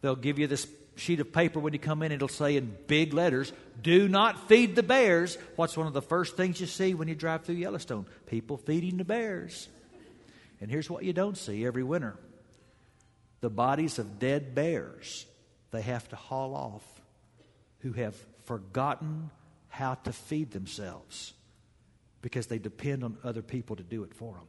They'll 0.00 0.16
give 0.16 0.38
you 0.38 0.46
this 0.46 0.66
sheet 0.98 1.20
of 1.20 1.32
paper 1.32 1.60
when 1.60 1.72
you 1.72 1.78
come 1.78 2.02
in, 2.02 2.12
it'll 2.12 2.28
say 2.28 2.56
in 2.56 2.76
big 2.86 3.12
letters, 3.12 3.52
Do 3.80 4.08
not 4.08 4.48
feed 4.48 4.76
the 4.76 4.82
bears. 4.82 5.38
What's 5.56 5.76
one 5.76 5.86
of 5.86 5.92
the 5.92 6.02
first 6.02 6.36
things 6.36 6.60
you 6.60 6.66
see 6.66 6.94
when 6.94 7.08
you 7.08 7.14
drive 7.14 7.44
through 7.44 7.56
Yellowstone? 7.56 8.06
People 8.26 8.56
feeding 8.56 8.96
the 8.96 9.04
bears. 9.04 9.68
And 10.60 10.70
here's 10.70 10.90
what 10.90 11.04
you 11.04 11.12
don't 11.12 11.38
see 11.38 11.64
every 11.66 11.82
winter 11.82 12.16
the 13.40 13.50
bodies 13.50 13.98
of 13.98 14.18
dead 14.18 14.54
bears 14.54 15.26
they 15.70 15.82
have 15.82 16.08
to 16.08 16.16
haul 16.16 16.54
off 16.54 16.84
who 17.80 17.92
have 17.92 18.16
forgotten 18.44 19.30
how 19.68 19.94
to 19.94 20.12
feed 20.12 20.50
themselves 20.50 21.34
because 22.20 22.48
they 22.48 22.58
depend 22.58 23.04
on 23.04 23.16
other 23.22 23.42
people 23.42 23.76
to 23.76 23.82
do 23.82 24.02
it 24.02 24.12
for 24.12 24.34
them. 24.34 24.46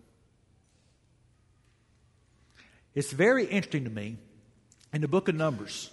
It's 2.95 3.11
very 3.11 3.45
interesting 3.45 3.83
to 3.83 3.89
me 3.91 4.17
in 4.91 5.01
the 5.01 5.07
book 5.07 5.27
of 5.27 5.35
Numbers 5.35 5.91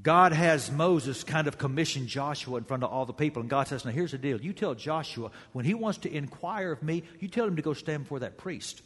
God 0.00 0.32
has 0.32 0.70
Moses 0.70 1.22
kind 1.22 1.46
of 1.46 1.58
commission 1.58 2.06
Joshua 2.06 2.56
in 2.56 2.64
front 2.64 2.82
of 2.82 2.90
all 2.90 3.04
the 3.04 3.12
people, 3.12 3.42
and 3.42 3.50
God 3.50 3.68
says, 3.68 3.84
Now 3.84 3.90
here's 3.90 4.12
the 4.12 4.18
deal. 4.18 4.40
You 4.40 4.54
tell 4.54 4.74
Joshua, 4.74 5.30
when 5.52 5.66
he 5.66 5.74
wants 5.74 5.98
to 5.98 6.14
inquire 6.14 6.72
of 6.72 6.82
me, 6.82 7.02
you 7.20 7.28
tell 7.28 7.46
him 7.46 7.56
to 7.56 7.62
go 7.62 7.74
stand 7.74 8.04
before 8.04 8.20
that 8.20 8.38
priest. 8.38 8.80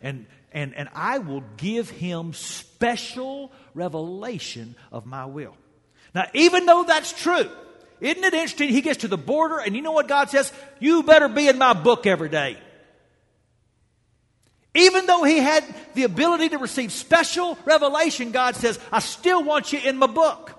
And, 0.00 0.26
and, 0.52 0.74
and 0.76 0.88
I 0.94 1.18
will 1.18 1.42
give 1.56 1.90
him 1.90 2.34
special 2.34 3.50
revelation 3.74 4.76
of 4.92 5.06
my 5.06 5.26
will. 5.26 5.56
Now, 6.14 6.26
even 6.34 6.66
though 6.66 6.84
that's 6.84 7.12
true, 7.12 7.50
isn't 8.00 8.22
it 8.22 8.32
interesting? 8.32 8.68
He 8.68 8.80
gets 8.80 9.00
to 9.00 9.08
the 9.08 9.18
border, 9.18 9.58
and 9.58 9.74
you 9.74 9.82
know 9.82 9.92
what 9.92 10.06
God 10.06 10.30
says? 10.30 10.52
You 10.78 11.02
better 11.02 11.28
be 11.28 11.48
in 11.48 11.58
my 11.58 11.72
book 11.72 12.06
every 12.06 12.28
day. 12.28 12.58
Even 14.74 15.06
though 15.06 15.24
he 15.24 15.38
had 15.38 15.64
the 15.94 16.04
ability 16.04 16.50
to 16.50 16.58
receive 16.58 16.92
special 16.92 17.58
revelation, 17.64 18.32
God 18.32 18.54
says, 18.54 18.78
I 18.92 19.00
still 19.00 19.42
want 19.42 19.72
you 19.72 19.80
in 19.80 19.96
my 19.96 20.06
book. 20.06 20.54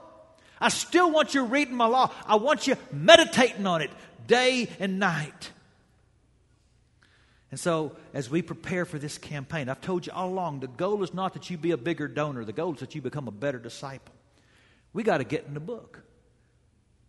I 0.60 0.70
still 0.70 1.12
want 1.12 1.34
you 1.34 1.46
reading 1.46 1.76
my 1.76 1.86
law. 1.86 2.12
I 2.26 2.36
want 2.36 2.68
you 2.68 2.76
meditating 2.92 3.66
on 3.66 3.82
it 3.82 3.92
day 4.28 4.68
and 4.80 5.00
night. 5.00 5.52
And 7.52 7.60
so, 7.60 7.96
as 8.14 8.30
we 8.30 8.42
prepare 8.42 8.86
for 8.86 9.00
this 9.00 9.18
campaign, 9.18 9.70
I've 9.70 9.82
told 9.82 10.06
you 10.06 10.14
all 10.14 10.30
along 10.30 10.60
the 10.60 10.68
goal 10.68 11.02
is 11.02 11.14
not 11.14 11.34
that 11.34 11.50
you 11.50 11.58
be 11.58 11.72
a 11.72 11.78
bigger 11.78 12.08
donor, 12.08 12.46
the 12.46 12.54
goal 12.54 12.74
is 12.74 12.80
that 12.82 12.94
you 12.94 13.02
become 13.02 13.28
a 13.28 13.32
better 13.32 13.58
disciple. 13.58 14.14
We 14.94 15.04
got 15.04 15.18
to 15.18 15.24
get 15.24 15.46
in 15.48 15.54
the 15.54 15.60
book 15.60 16.02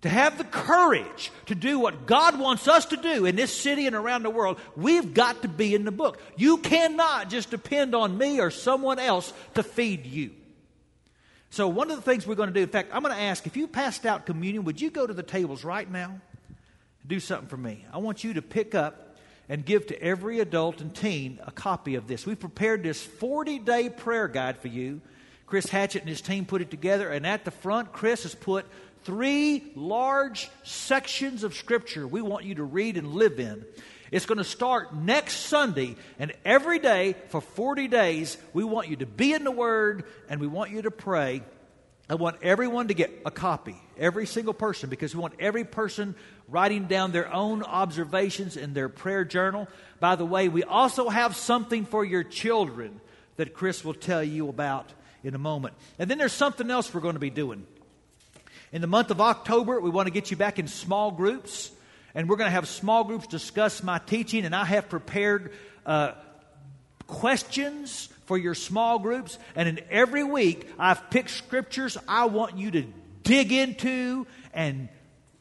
to 0.02 0.08
have 0.08 0.38
the 0.38 0.44
courage 0.44 1.30
to 1.46 1.54
do 1.54 1.78
what 1.78 2.06
God 2.06 2.38
wants 2.38 2.66
us 2.68 2.86
to 2.86 2.96
do 2.96 3.26
in 3.26 3.36
this 3.36 3.54
city 3.54 3.86
and 3.86 3.94
around 3.94 4.22
the 4.22 4.30
world, 4.30 4.58
we've 4.74 5.12
got 5.12 5.42
to 5.42 5.48
be 5.48 5.74
in 5.74 5.84
the 5.84 5.90
book. 5.90 6.20
You 6.36 6.58
cannot 6.58 7.28
just 7.28 7.50
depend 7.50 7.94
on 7.94 8.16
me 8.16 8.40
or 8.40 8.50
someone 8.50 8.98
else 8.98 9.32
to 9.54 9.62
feed 9.62 10.06
you. 10.06 10.30
So, 11.50 11.66
one 11.66 11.90
of 11.90 11.96
the 11.96 12.02
things 12.02 12.26
we're 12.26 12.36
going 12.36 12.48
to 12.48 12.54
do, 12.54 12.62
in 12.62 12.68
fact, 12.68 12.90
I'm 12.92 13.02
going 13.02 13.14
to 13.14 13.20
ask 13.20 13.46
if 13.46 13.56
you 13.56 13.66
passed 13.66 14.06
out 14.06 14.24
communion, 14.24 14.64
would 14.64 14.80
you 14.80 14.88
go 14.88 15.06
to 15.06 15.12
the 15.12 15.22
tables 15.22 15.64
right 15.64 15.90
now? 15.90 16.20
Do 17.06 17.18
something 17.18 17.48
for 17.48 17.56
me. 17.56 17.84
I 17.92 17.98
want 17.98 18.22
you 18.22 18.34
to 18.34 18.42
pick 18.42 18.74
up 18.74 19.16
and 19.48 19.64
give 19.64 19.88
to 19.88 20.00
every 20.00 20.38
adult 20.38 20.80
and 20.80 20.94
teen 20.94 21.40
a 21.44 21.50
copy 21.50 21.96
of 21.96 22.06
this. 22.06 22.24
We've 22.24 22.38
prepared 22.38 22.84
this 22.84 23.02
40 23.02 23.58
day 23.58 23.90
prayer 23.90 24.28
guide 24.28 24.58
for 24.58 24.68
you. 24.68 25.00
Chris 25.46 25.66
Hatchett 25.66 26.02
and 26.02 26.08
his 26.08 26.20
team 26.20 26.44
put 26.44 26.62
it 26.62 26.70
together, 26.70 27.10
and 27.10 27.26
at 27.26 27.44
the 27.44 27.50
front, 27.50 27.92
Chris 27.92 28.22
has 28.22 28.36
put 28.36 28.64
three 29.04 29.72
large 29.74 30.50
sections 30.62 31.44
of 31.44 31.54
Scripture 31.54 32.06
we 32.06 32.22
want 32.22 32.44
you 32.44 32.56
to 32.56 32.64
read 32.64 32.96
and 32.96 33.14
live 33.14 33.40
in. 33.40 33.64
It's 34.10 34.26
going 34.26 34.38
to 34.38 34.44
start 34.44 34.94
next 34.94 35.36
Sunday, 35.36 35.94
and 36.18 36.32
every 36.44 36.80
day 36.80 37.14
for 37.28 37.40
40 37.40 37.86
days, 37.86 38.36
we 38.52 38.64
want 38.64 38.88
you 38.88 38.96
to 38.96 39.06
be 39.06 39.32
in 39.32 39.44
the 39.44 39.52
Word 39.52 40.04
and 40.28 40.40
we 40.40 40.48
want 40.48 40.70
you 40.70 40.82
to 40.82 40.90
pray. 40.90 41.42
I 42.08 42.14
want 42.14 42.38
everyone 42.42 42.88
to 42.88 42.94
get 42.94 43.22
a 43.24 43.30
copy, 43.30 43.76
every 43.96 44.26
single 44.26 44.52
person, 44.52 44.90
because 44.90 45.14
we 45.14 45.20
want 45.20 45.34
every 45.38 45.62
person 45.62 46.16
writing 46.48 46.86
down 46.86 47.12
their 47.12 47.32
own 47.32 47.62
observations 47.62 48.56
in 48.56 48.74
their 48.74 48.88
prayer 48.88 49.24
journal. 49.24 49.68
By 50.00 50.16
the 50.16 50.26
way, 50.26 50.48
we 50.48 50.64
also 50.64 51.08
have 51.08 51.36
something 51.36 51.84
for 51.84 52.04
your 52.04 52.24
children 52.24 53.00
that 53.36 53.54
Chris 53.54 53.84
will 53.84 53.94
tell 53.94 54.24
you 54.24 54.48
about 54.48 54.92
in 55.22 55.36
a 55.36 55.38
moment. 55.38 55.74
And 56.00 56.10
then 56.10 56.18
there's 56.18 56.32
something 56.32 56.68
else 56.68 56.92
we're 56.92 57.00
going 57.00 57.14
to 57.14 57.20
be 57.20 57.30
doing. 57.30 57.64
In 58.72 58.80
the 58.80 58.86
month 58.86 59.10
of 59.10 59.20
October, 59.20 59.80
we 59.80 59.90
want 59.90 60.06
to 60.06 60.12
get 60.12 60.30
you 60.30 60.36
back 60.36 60.60
in 60.60 60.68
small 60.68 61.10
groups, 61.10 61.72
and 62.14 62.28
we're 62.28 62.36
going 62.36 62.46
to 62.46 62.52
have 62.52 62.68
small 62.68 63.02
groups 63.02 63.26
discuss 63.26 63.82
my 63.82 63.98
teaching, 63.98 64.44
and 64.44 64.54
I 64.54 64.64
have 64.64 64.88
prepared 64.88 65.52
uh, 65.84 66.12
questions 67.08 68.08
for 68.26 68.38
your 68.38 68.54
small 68.54 69.00
groups. 69.00 69.38
And 69.56 69.68
in 69.68 69.80
every 69.90 70.22
week, 70.22 70.68
I've 70.78 71.10
picked 71.10 71.30
scriptures 71.30 71.98
I 72.06 72.26
want 72.26 72.58
you 72.58 72.70
to 72.70 72.84
dig 73.24 73.50
into 73.50 74.28
and 74.54 74.88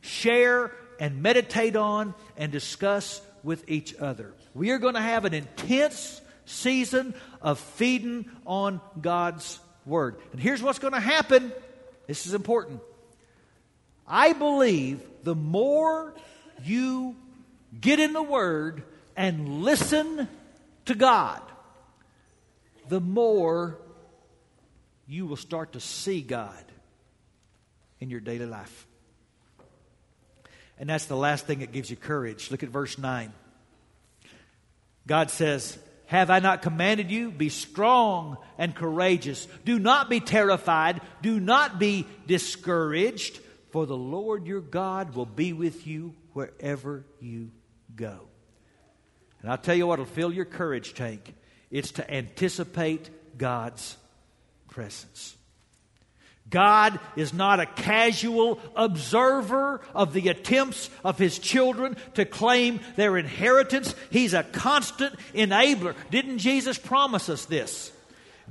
share 0.01 0.71
and 0.99 1.21
meditate 1.21 1.75
on 1.75 2.15
and 2.35 2.51
discuss 2.51 3.21
with 3.43 3.63
each 3.69 3.93
other. 3.99 4.33
We 4.55 4.71
are 4.71 4.79
going 4.79 4.95
to 4.95 5.01
have 5.01 5.25
an 5.25 5.35
intense 5.35 6.19
season 6.45 7.13
of 7.43 7.59
feeding 7.59 8.27
on 8.47 8.81
God's 8.99 9.59
Word. 9.85 10.15
And 10.31 10.41
here's 10.41 10.63
what's 10.63 10.79
going 10.79 10.93
to 10.93 10.99
happen 10.99 11.53
this 12.07 12.25
is 12.25 12.33
important. 12.33 12.81
I 14.09 14.33
believe 14.33 15.01
the 15.23 15.35
more 15.35 16.15
you 16.63 17.15
get 17.79 17.99
in 17.99 18.13
the 18.13 18.23
Word 18.23 18.83
and 19.15 19.61
listen 19.61 20.27
to 20.85 20.95
God, 20.95 21.41
the 22.87 22.99
more 22.99 23.77
you 25.07 25.27
will 25.27 25.35
start 25.35 25.73
to 25.73 25.79
see 25.79 26.21
God 26.21 26.63
in 27.99 28.09
your 28.09 28.19
daily 28.19 28.45
life. 28.45 28.87
And 30.79 30.89
that's 30.89 31.05
the 31.05 31.17
last 31.17 31.45
thing 31.45 31.59
that 31.59 31.71
gives 31.71 31.91
you 31.91 31.97
courage. 31.97 32.51
Look 32.51 32.63
at 32.63 32.69
verse 32.69 32.97
9. 32.97 33.33
God 35.05 35.29
says, 35.29 35.77
Have 36.05 36.29
I 36.29 36.39
not 36.39 36.61
commanded 36.61 37.11
you? 37.11 37.31
Be 37.31 37.49
strong 37.49 38.37
and 38.57 38.73
courageous. 38.73 39.47
Do 39.65 39.77
not 39.77 40.09
be 40.09 40.21
terrified. 40.21 41.01
Do 41.21 41.39
not 41.39 41.79
be 41.79 42.07
discouraged, 42.27 43.39
for 43.71 43.85
the 43.85 43.97
Lord 43.97 44.47
your 44.47 44.61
God 44.61 45.15
will 45.15 45.25
be 45.25 45.53
with 45.53 45.85
you 45.85 46.15
wherever 46.33 47.05
you 47.19 47.51
go. 47.95 48.19
And 49.41 49.51
I'll 49.51 49.57
tell 49.57 49.75
you 49.75 49.87
what 49.87 49.99
will 49.99 50.05
fill 50.05 50.33
your 50.33 50.45
courage 50.45 50.93
tank 50.93 51.33
it's 51.71 51.91
to 51.93 52.11
anticipate 52.11 53.37
God's 53.37 53.95
presence. 54.69 55.35
God 56.49 56.99
is 57.15 57.31
not 57.31 57.59
a 57.59 57.67
casual 57.67 58.59
observer 58.75 59.81
of 59.93 60.13
the 60.13 60.29
attempts 60.29 60.89
of 61.03 61.19
his 61.19 61.37
children 61.37 61.95
to 62.15 62.25
claim 62.25 62.79
their 62.95 63.17
inheritance. 63.17 63.93
He's 64.09 64.33
a 64.33 64.43
constant 64.43 65.15
enabler. 65.33 65.93
Didn't 66.09 66.39
Jesus 66.39 66.77
promise 66.77 67.29
us 67.29 67.45
this? 67.45 67.91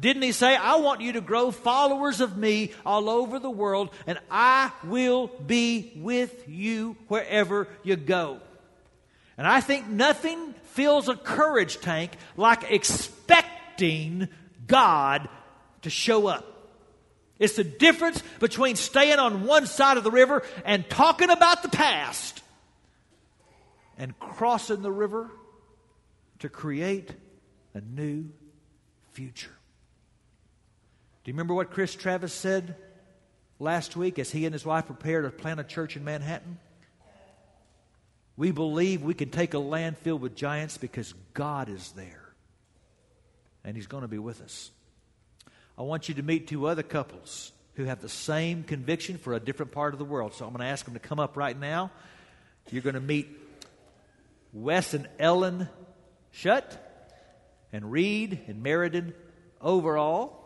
Didn't 0.00 0.22
he 0.22 0.32
say, 0.32 0.54
I 0.54 0.76
want 0.76 1.00
you 1.00 1.12
to 1.14 1.20
grow 1.20 1.50
followers 1.50 2.20
of 2.20 2.36
me 2.36 2.72
all 2.86 3.10
over 3.10 3.38
the 3.38 3.50
world, 3.50 3.90
and 4.06 4.18
I 4.30 4.70
will 4.84 5.26
be 5.28 5.92
with 5.96 6.48
you 6.48 6.96
wherever 7.08 7.68
you 7.82 7.96
go? 7.96 8.40
And 9.36 9.46
I 9.46 9.60
think 9.60 9.88
nothing 9.88 10.54
fills 10.72 11.08
a 11.08 11.16
courage 11.16 11.80
tank 11.80 12.12
like 12.36 12.70
expecting 12.70 14.28
God 14.66 15.28
to 15.82 15.90
show 15.90 16.26
up. 16.26 16.54
It's 17.38 17.56
the 17.56 17.64
difference 17.64 18.22
between 18.40 18.76
staying 18.76 19.18
on 19.18 19.44
one 19.44 19.66
side 19.66 19.96
of 19.96 20.04
the 20.04 20.10
river 20.10 20.42
and 20.64 20.88
talking 20.88 21.30
about 21.30 21.62
the 21.62 21.68
past 21.68 22.42
and 23.96 24.18
crossing 24.18 24.82
the 24.82 24.90
river 24.90 25.30
to 26.40 26.48
create 26.48 27.12
a 27.74 27.80
new 27.80 28.30
future. 29.12 29.57
Do 31.28 31.30
you 31.30 31.34
remember 31.34 31.52
what 31.52 31.72
Chris 31.72 31.94
Travis 31.94 32.32
said 32.32 32.74
last 33.58 33.96
week 33.96 34.18
as 34.18 34.30
he 34.30 34.46
and 34.46 34.54
his 34.54 34.64
wife 34.64 34.86
prepared 34.86 35.24
to 35.24 35.30
plant 35.30 35.60
a 35.60 35.62
church 35.62 35.94
in 35.94 36.02
Manhattan? 36.02 36.56
We 38.38 38.50
believe 38.50 39.02
we 39.02 39.12
can 39.12 39.28
take 39.28 39.52
a 39.52 39.58
land 39.58 39.98
filled 39.98 40.22
with 40.22 40.34
giants 40.34 40.78
because 40.78 41.12
God 41.34 41.68
is 41.68 41.92
there. 41.92 42.32
And 43.62 43.76
He's 43.76 43.86
going 43.86 44.00
to 44.04 44.08
be 44.08 44.18
with 44.18 44.40
us. 44.40 44.70
I 45.76 45.82
want 45.82 46.08
you 46.08 46.14
to 46.14 46.22
meet 46.22 46.48
two 46.48 46.66
other 46.66 46.82
couples 46.82 47.52
who 47.74 47.84
have 47.84 48.00
the 48.00 48.08
same 48.08 48.62
conviction 48.62 49.18
for 49.18 49.34
a 49.34 49.40
different 49.40 49.70
part 49.72 49.92
of 49.92 49.98
the 49.98 50.06
world. 50.06 50.32
So 50.32 50.46
I'm 50.46 50.52
going 50.52 50.62
to 50.62 50.72
ask 50.72 50.86
them 50.86 50.94
to 50.94 51.00
come 51.00 51.20
up 51.20 51.36
right 51.36 51.60
now. 51.60 51.90
You're 52.70 52.80
going 52.80 52.94
to 52.94 53.02
meet 53.02 53.28
Wes 54.54 54.94
and 54.94 55.06
Ellen 55.18 55.68
Shutt 56.30 56.74
and 57.70 57.92
Reed 57.92 58.40
and 58.46 58.62
Meriden 58.62 59.12
overall. 59.60 60.37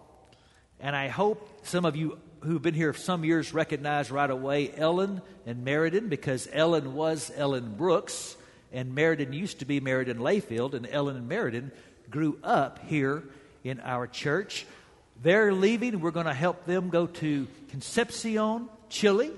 And 0.83 0.97
I 0.97 1.07
hope 1.07 1.49
some 1.62 1.85
of 1.85 1.95
you 1.95 2.18
who've 2.40 2.61
been 2.61 2.75
here 2.75 2.92
some 2.92 3.25
years 3.25 3.55
recognize 3.55 4.11
right 4.11 4.29
away 4.29 4.73
Ellen 4.77 5.23
and 5.47 5.64
Meriden 5.64 6.09
because 6.09 6.49
Ellen 6.53 6.95
was 6.95 7.31
Ellen 7.37 7.75
Brooks 7.77 8.37
and 8.73 8.95
Meriden 8.95 9.33
used 9.33 9.61
to 9.61 9.64
be 9.64 9.81
Meriden 9.81 10.18
Layfield, 10.18 10.75
and 10.75 10.88
Ellen 10.90 11.16
and 11.16 11.29
Meriden 11.29 11.71
grew 12.11 12.38
up 12.42 12.81
here 12.88 13.23
in 13.62 13.81
our 13.81 14.07
church. 14.09 14.66
They're 15.23 15.53
leaving. 15.53 16.01
We're 16.01 16.11
going 16.11 16.27
to 16.27 16.35
help 16.35 16.64
them 16.64 16.88
go 16.88 17.07
to 17.07 17.47
Concepcion, 17.71 18.68
Chile. 18.88 19.31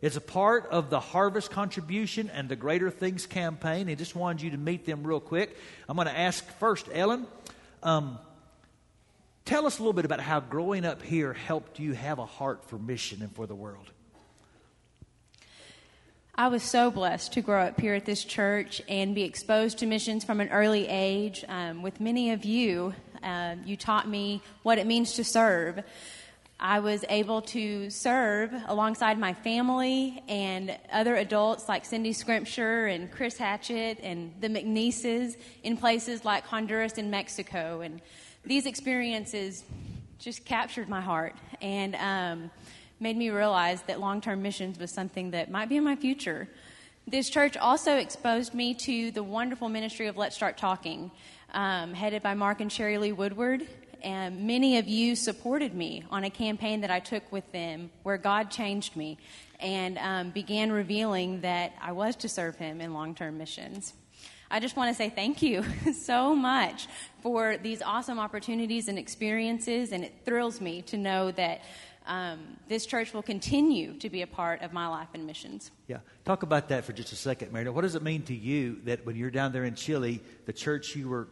It's 0.00 0.16
a 0.16 0.20
part 0.20 0.66
of 0.70 0.90
the 0.90 1.00
harvest 1.00 1.50
contribution 1.50 2.30
and 2.30 2.48
the 2.48 2.56
Greater 2.56 2.90
Things 2.90 3.26
campaign. 3.26 3.88
I 3.88 3.94
just 3.94 4.16
wanted 4.16 4.42
you 4.42 4.50
to 4.50 4.58
meet 4.58 4.84
them 4.84 5.06
real 5.06 5.20
quick. 5.20 5.56
I'm 5.88 5.96
going 5.96 6.08
to 6.08 6.18
ask 6.18 6.44
first, 6.58 6.88
Ellen. 6.92 7.26
Um, 7.82 8.18
Tell 9.48 9.64
us 9.64 9.78
a 9.78 9.82
little 9.82 9.94
bit 9.94 10.04
about 10.04 10.20
how 10.20 10.40
growing 10.40 10.84
up 10.84 11.00
here 11.00 11.32
helped 11.32 11.80
you 11.80 11.94
have 11.94 12.18
a 12.18 12.26
heart 12.26 12.66
for 12.66 12.78
mission 12.78 13.22
and 13.22 13.34
for 13.34 13.46
the 13.46 13.54
world. 13.54 13.90
I 16.34 16.48
was 16.48 16.62
so 16.62 16.90
blessed 16.90 17.32
to 17.32 17.40
grow 17.40 17.62
up 17.62 17.80
here 17.80 17.94
at 17.94 18.04
this 18.04 18.24
church 18.24 18.82
and 18.90 19.14
be 19.14 19.22
exposed 19.22 19.78
to 19.78 19.86
missions 19.86 20.22
from 20.22 20.42
an 20.42 20.50
early 20.50 20.86
age. 20.86 21.46
Um, 21.48 21.80
with 21.80 21.98
many 21.98 22.32
of 22.32 22.44
you, 22.44 22.92
uh, 23.22 23.54
you 23.64 23.78
taught 23.78 24.06
me 24.06 24.42
what 24.64 24.76
it 24.76 24.86
means 24.86 25.14
to 25.14 25.24
serve. 25.24 25.82
I 26.60 26.80
was 26.80 27.06
able 27.08 27.40
to 27.40 27.88
serve 27.88 28.52
alongside 28.66 29.18
my 29.18 29.32
family 29.32 30.22
and 30.28 30.76
other 30.92 31.16
adults 31.16 31.70
like 31.70 31.86
Cindy 31.86 32.12
Scrimpture 32.12 32.86
and 32.86 33.10
Chris 33.10 33.38
Hatchett 33.38 34.00
and 34.02 34.34
the 34.42 34.48
McNeeses 34.48 35.36
in 35.62 35.78
places 35.78 36.22
like 36.22 36.44
Honduras 36.44 36.98
and 36.98 37.10
Mexico. 37.10 37.80
And 37.80 38.02
these 38.44 38.66
experiences 38.66 39.64
just 40.18 40.44
captured 40.44 40.88
my 40.88 41.00
heart 41.00 41.34
and 41.60 41.94
um, 41.96 42.50
made 43.00 43.16
me 43.16 43.30
realize 43.30 43.82
that 43.82 44.00
long 44.00 44.20
term 44.20 44.42
missions 44.42 44.78
was 44.78 44.90
something 44.90 45.30
that 45.32 45.50
might 45.50 45.68
be 45.68 45.76
in 45.76 45.84
my 45.84 45.96
future. 45.96 46.48
This 47.06 47.30
church 47.30 47.56
also 47.56 47.96
exposed 47.96 48.52
me 48.52 48.74
to 48.74 49.10
the 49.10 49.22
wonderful 49.22 49.68
ministry 49.68 50.08
of 50.08 50.16
Let's 50.16 50.36
Start 50.36 50.58
Talking, 50.58 51.10
um, 51.54 51.94
headed 51.94 52.22
by 52.22 52.34
Mark 52.34 52.60
and 52.60 52.70
Sherylyn 52.70 53.16
Woodward. 53.16 53.66
And 54.02 54.46
many 54.46 54.78
of 54.78 54.86
you 54.86 55.16
supported 55.16 55.74
me 55.74 56.04
on 56.10 56.24
a 56.24 56.30
campaign 56.30 56.82
that 56.82 56.90
I 56.90 57.00
took 57.00 57.30
with 57.32 57.50
them 57.50 57.90
where 58.02 58.18
God 58.18 58.50
changed 58.50 58.94
me 58.94 59.18
and 59.58 59.98
um, 59.98 60.30
began 60.30 60.70
revealing 60.70 61.40
that 61.40 61.72
I 61.80 61.92
was 61.92 62.14
to 62.16 62.28
serve 62.28 62.56
Him 62.56 62.80
in 62.80 62.92
long 62.92 63.14
term 63.14 63.38
missions. 63.38 63.94
I 64.50 64.60
just 64.60 64.76
want 64.76 64.90
to 64.90 64.94
say 64.94 65.10
thank 65.10 65.42
you 65.42 65.64
so 65.92 66.34
much 66.34 66.86
for 67.22 67.56
these 67.58 67.82
awesome 67.82 68.18
opportunities 68.18 68.88
and 68.88 68.98
experiences, 68.98 69.92
and 69.92 70.04
it 70.04 70.14
thrills 70.24 70.60
me 70.60 70.82
to 70.82 70.96
know 70.96 71.30
that 71.32 71.62
um, 72.06 72.56
this 72.68 72.86
church 72.86 73.12
will 73.12 73.22
continue 73.22 73.98
to 73.98 74.08
be 74.08 74.22
a 74.22 74.26
part 74.26 74.62
of 74.62 74.72
my 74.72 74.86
life 74.86 75.08
and 75.12 75.26
missions. 75.26 75.70
Yeah, 75.86 75.98
talk 76.24 76.42
about 76.42 76.70
that 76.70 76.84
for 76.84 76.94
just 76.94 77.12
a 77.12 77.16
second, 77.16 77.52
Mary. 77.52 77.68
What 77.68 77.82
does 77.82 77.94
it 77.94 78.02
mean 78.02 78.22
to 78.22 78.34
you 78.34 78.80
that 78.84 79.04
when 79.04 79.16
you're 79.16 79.30
down 79.30 79.52
there 79.52 79.64
in 79.64 79.74
Chile, 79.74 80.22
the 80.46 80.52
church 80.52 80.96
you 80.96 81.08
were 81.08 81.28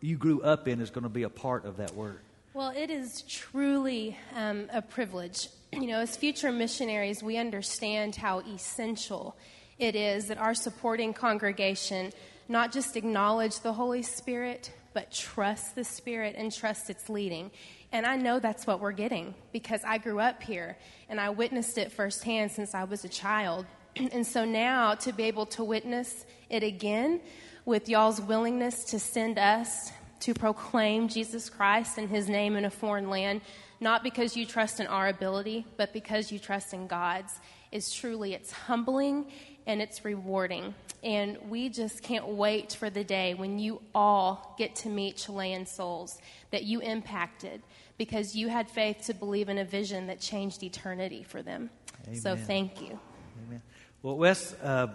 you 0.00 0.16
grew 0.16 0.42
up 0.42 0.66
in 0.66 0.80
is 0.80 0.90
going 0.90 1.04
to 1.04 1.08
be 1.08 1.22
a 1.22 1.30
part 1.30 1.64
of 1.64 1.76
that 1.78 1.94
work? 1.94 2.22
Well, 2.52 2.72
it 2.76 2.90
is 2.90 3.22
truly 3.22 4.18
um, 4.34 4.68
a 4.72 4.82
privilege. 4.82 5.48
You 5.72 5.86
know, 5.86 6.00
as 6.00 6.16
future 6.16 6.50
missionaries, 6.50 7.22
we 7.22 7.36
understand 7.36 8.16
how 8.16 8.40
essential 8.40 9.36
it 9.78 9.94
is 9.94 10.26
that 10.26 10.38
our 10.38 10.54
supporting 10.54 11.14
congregation 11.14 12.12
not 12.50 12.72
just 12.72 12.96
acknowledge 12.96 13.60
the 13.60 13.72
Holy 13.72 14.02
Spirit, 14.02 14.72
but 14.92 15.12
trust 15.12 15.76
the 15.76 15.84
Spirit 15.84 16.34
and 16.36 16.52
trust 16.52 16.90
its 16.90 17.08
leading. 17.08 17.48
And 17.92 18.04
I 18.04 18.16
know 18.16 18.40
that's 18.40 18.66
what 18.66 18.80
we're 18.80 18.90
getting 18.90 19.36
because 19.52 19.80
I 19.86 19.98
grew 19.98 20.18
up 20.18 20.42
here 20.42 20.76
and 21.08 21.20
I 21.20 21.30
witnessed 21.30 21.78
it 21.78 21.92
firsthand 21.92 22.50
since 22.50 22.74
I 22.74 22.82
was 22.82 23.04
a 23.04 23.08
child. 23.08 23.66
and 23.96 24.26
so 24.26 24.44
now 24.44 24.96
to 24.96 25.12
be 25.12 25.24
able 25.24 25.46
to 25.46 25.62
witness 25.62 26.26
it 26.48 26.64
again 26.64 27.20
with 27.64 27.88
y'all's 27.88 28.20
willingness 28.20 28.82
to 28.86 28.98
send 28.98 29.38
us 29.38 29.92
to 30.18 30.34
proclaim 30.34 31.06
Jesus 31.06 31.48
Christ 31.48 31.98
and 31.98 32.08
his 32.08 32.28
name 32.28 32.56
in 32.56 32.64
a 32.64 32.70
foreign 32.70 33.10
land, 33.10 33.42
not 33.78 34.02
because 34.02 34.36
you 34.36 34.44
trust 34.44 34.80
in 34.80 34.88
our 34.88 35.06
ability, 35.06 35.66
but 35.76 35.92
because 35.92 36.32
you 36.32 36.40
trust 36.40 36.74
in 36.74 36.88
God's, 36.88 37.32
is 37.70 37.92
truly 37.92 38.34
it's 38.34 38.50
humbling 38.50 39.26
and 39.68 39.80
it's 39.80 40.04
rewarding. 40.04 40.74
And 41.02 41.38
we 41.48 41.70
just 41.70 42.02
can't 42.02 42.26
wait 42.26 42.74
for 42.74 42.90
the 42.90 43.04
day 43.04 43.34
when 43.34 43.58
you 43.58 43.80
all 43.94 44.54
get 44.58 44.76
to 44.76 44.88
meet 44.88 45.16
Chilean 45.16 45.64
souls 45.66 46.18
that 46.50 46.64
you 46.64 46.80
impacted 46.80 47.62
because 47.96 48.34
you 48.34 48.48
had 48.48 48.68
faith 48.70 49.06
to 49.06 49.14
believe 49.14 49.48
in 49.48 49.58
a 49.58 49.64
vision 49.64 50.06
that 50.08 50.20
changed 50.20 50.62
eternity 50.62 51.22
for 51.22 51.42
them. 51.42 51.70
So 52.14 52.36
thank 52.36 52.80
you. 52.80 52.98
Amen. 53.46 53.62
Well, 54.02 54.16
Wes, 54.16 54.54
uh, 54.62 54.88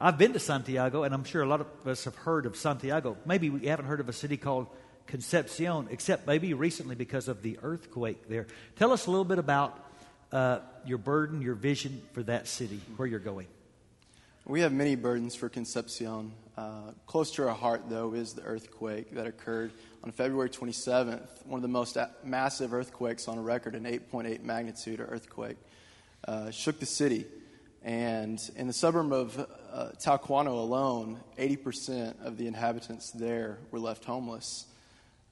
I've 0.00 0.18
been 0.18 0.32
to 0.32 0.38
Santiago, 0.38 1.04
and 1.04 1.14
I'm 1.14 1.24
sure 1.24 1.42
a 1.42 1.46
lot 1.46 1.60
of 1.60 1.86
us 1.86 2.04
have 2.04 2.16
heard 2.16 2.44
of 2.44 2.56
Santiago. 2.56 3.16
Maybe 3.24 3.50
we 3.50 3.66
haven't 3.66 3.86
heard 3.86 4.00
of 4.00 4.08
a 4.08 4.12
city 4.12 4.36
called 4.36 4.66
Concepcion, 5.06 5.88
except 5.90 6.26
maybe 6.26 6.54
recently 6.54 6.94
because 6.94 7.28
of 7.28 7.42
the 7.42 7.58
earthquake 7.62 8.28
there. 8.28 8.46
Tell 8.76 8.92
us 8.92 9.06
a 9.06 9.10
little 9.10 9.24
bit 9.24 9.38
about 9.38 9.78
uh, 10.32 10.58
your 10.84 10.98
burden, 10.98 11.40
your 11.40 11.54
vision 11.54 12.02
for 12.12 12.22
that 12.24 12.48
city, 12.48 12.80
where 12.96 13.06
you're 13.06 13.20
going. 13.20 13.46
We 14.44 14.62
have 14.62 14.72
many 14.72 14.96
burdens 14.96 15.36
for 15.36 15.48
Concepcion. 15.48 16.32
Uh, 16.56 16.90
close 17.06 17.30
to 17.32 17.46
our 17.46 17.54
heart, 17.54 17.82
though, 17.88 18.12
is 18.12 18.32
the 18.32 18.42
earthquake 18.42 19.14
that 19.14 19.24
occurred 19.24 19.70
on 20.02 20.10
February 20.10 20.50
27th, 20.50 21.46
one 21.46 21.58
of 21.58 21.62
the 21.62 21.68
most 21.68 21.96
a- 21.96 22.10
massive 22.24 22.74
earthquakes 22.74 23.28
on 23.28 23.38
record, 23.40 23.76
an 23.76 23.84
8.8 23.84 24.42
magnitude 24.42 24.98
earthquake, 24.98 25.58
uh, 26.26 26.50
shook 26.50 26.80
the 26.80 26.86
city. 26.86 27.24
And 27.84 28.42
in 28.56 28.66
the 28.66 28.72
suburb 28.72 29.12
of 29.12 29.38
uh, 29.72 29.90
Talcahuano 30.04 30.48
alone, 30.48 31.20
80% 31.38 32.26
of 32.26 32.36
the 32.36 32.48
inhabitants 32.48 33.12
there 33.12 33.58
were 33.70 33.78
left 33.78 34.04
homeless. 34.04 34.66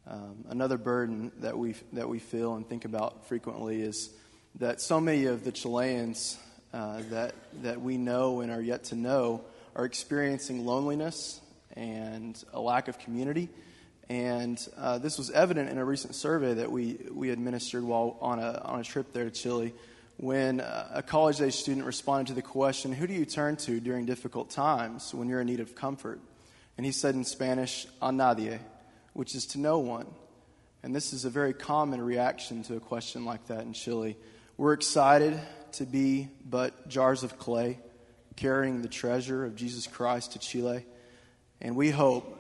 Um, 0.06 0.44
another 0.50 0.78
burden 0.78 1.32
that 1.40 1.58
we, 1.58 1.74
that 1.94 2.08
we 2.08 2.20
feel 2.20 2.54
and 2.54 2.68
think 2.68 2.84
about 2.84 3.26
frequently 3.26 3.82
is 3.82 4.10
that 4.60 4.80
so 4.80 5.00
many 5.00 5.24
of 5.24 5.42
the 5.42 5.50
Chileans 5.50 6.38
uh, 6.72 7.02
that, 7.10 7.34
that 7.62 7.80
we 7.80 7.96
know 7.96 8.40
and 8.40 8.50
are 8.50 8.60
yet 8.60 8.84
to 8.84 8.94
know 8.94 9.42
are 9.74 9.84
experiencing 9.84 10.64
loneliness 10.64 11.40
and 11.76 12.42
a 12.52 12.60
lack 12.60 12.88
of 12.88 12.98
community. 12.98 13.48
And 14.08 14.58
uh, 14.76 14.98
this 14.98 15.18
was 15.18 15.30
evident 15.30 15.70
in 15.70 15.78
a 15.78 15.84
recent 15.84 16.14
survey 16.14 16.54
that 16.54 16.70
we, 16.70 16.98
we 17.12 17.30
administered 17.30 17.84
while 17.84 18.16
on 18.20 18.38
a, 18.40 18.60
on 18.64 18.80
a 18.80 18.84
trip 18.84 19.12
there 19.12 19.24
to 19.24 19.30
Chile 19.30 19.72
when 20.16 20.60
uh, 20.60 20.88
a 20.92 21.02
college 21.02 21.40
age 21.40 21.54
student 21.54 21.86
responded 21.86 22.28
to 22.28 22.34
the 22.34 22.42
question, 22.42 22.92
Who 22.92 23.06
do 23.06 23.14
you 23.14 23.24
turn 23.24 23.56
to 23.56 23.80
during 23.80 24.04
difficult 24.04 24.50
times 24.50 25.14
when 25.14 25.28
you're 25.28 25.40
in 25.40 25.46
need 25.46 25.60
of 25.60 25.74
comfort? 25.74 26.20
And 26.76 26.84
he 26.84 26.92
said 26.92 27.14
in 27.14 27.24
Spanish, 27.24 27.86
A 28.02 28.10
nadie, 28.10 28.58
which 29.14 29.34
is 29.34 29.46
to 29.46 29.58
no 29.58 29.78
one. 29.78 30.06
And 30.82 30.94
this 30.94 31.12
is 31.12 31.24
a 31.24 31.30
very 31.30 31.54
common 31.54 32.02
reaction 32.02 32.62
to 32.64 32.76
a 32.76 32.80
question 32.80 33.24
like 33.24 33.46
that 33.46 33.62
in 33.62 33.72
Chile. 33.72 34.16
We're 34.58 34.74
excited 34.74 35.40
to 35.74 35.86
be 35.86 36.28
but 36.44 36.88
jars 36.88 37.22
of 37.22 37.38
clay 37.38 37.78
carrying 38.36 38.82
the 38.82 38.88
treasure 38.88 39.44
of 39.44 39.54
Jesus 39.54 39.86
Christ 39.86 40.32
to 40.32 40.38
Chile. 40.38 40.84
And 41.60 41.76
we 41.76 41.90
hope 41.90 42.38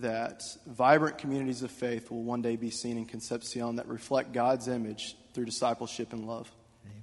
that 0.00 0.42
vibrant 0.66 1.18
communities 1.18 1.62
of 1.62 1.70
faith 1.70 2.10
will 2.10 2.22
one 2.22 2.42
day 2.42 2.56
be 2.56 2.70
seen 2.70 2.96
in 2.96 3.04
Concepcion 3.04 3.76
that 3.76 3.88
reflect 3.88 4.32
God's 4.32 4.68
image 4.68 5.16
through 5.34 5.44
discipleship 5.44 6.12
and 6.12 6.26
love. 6.26 6.50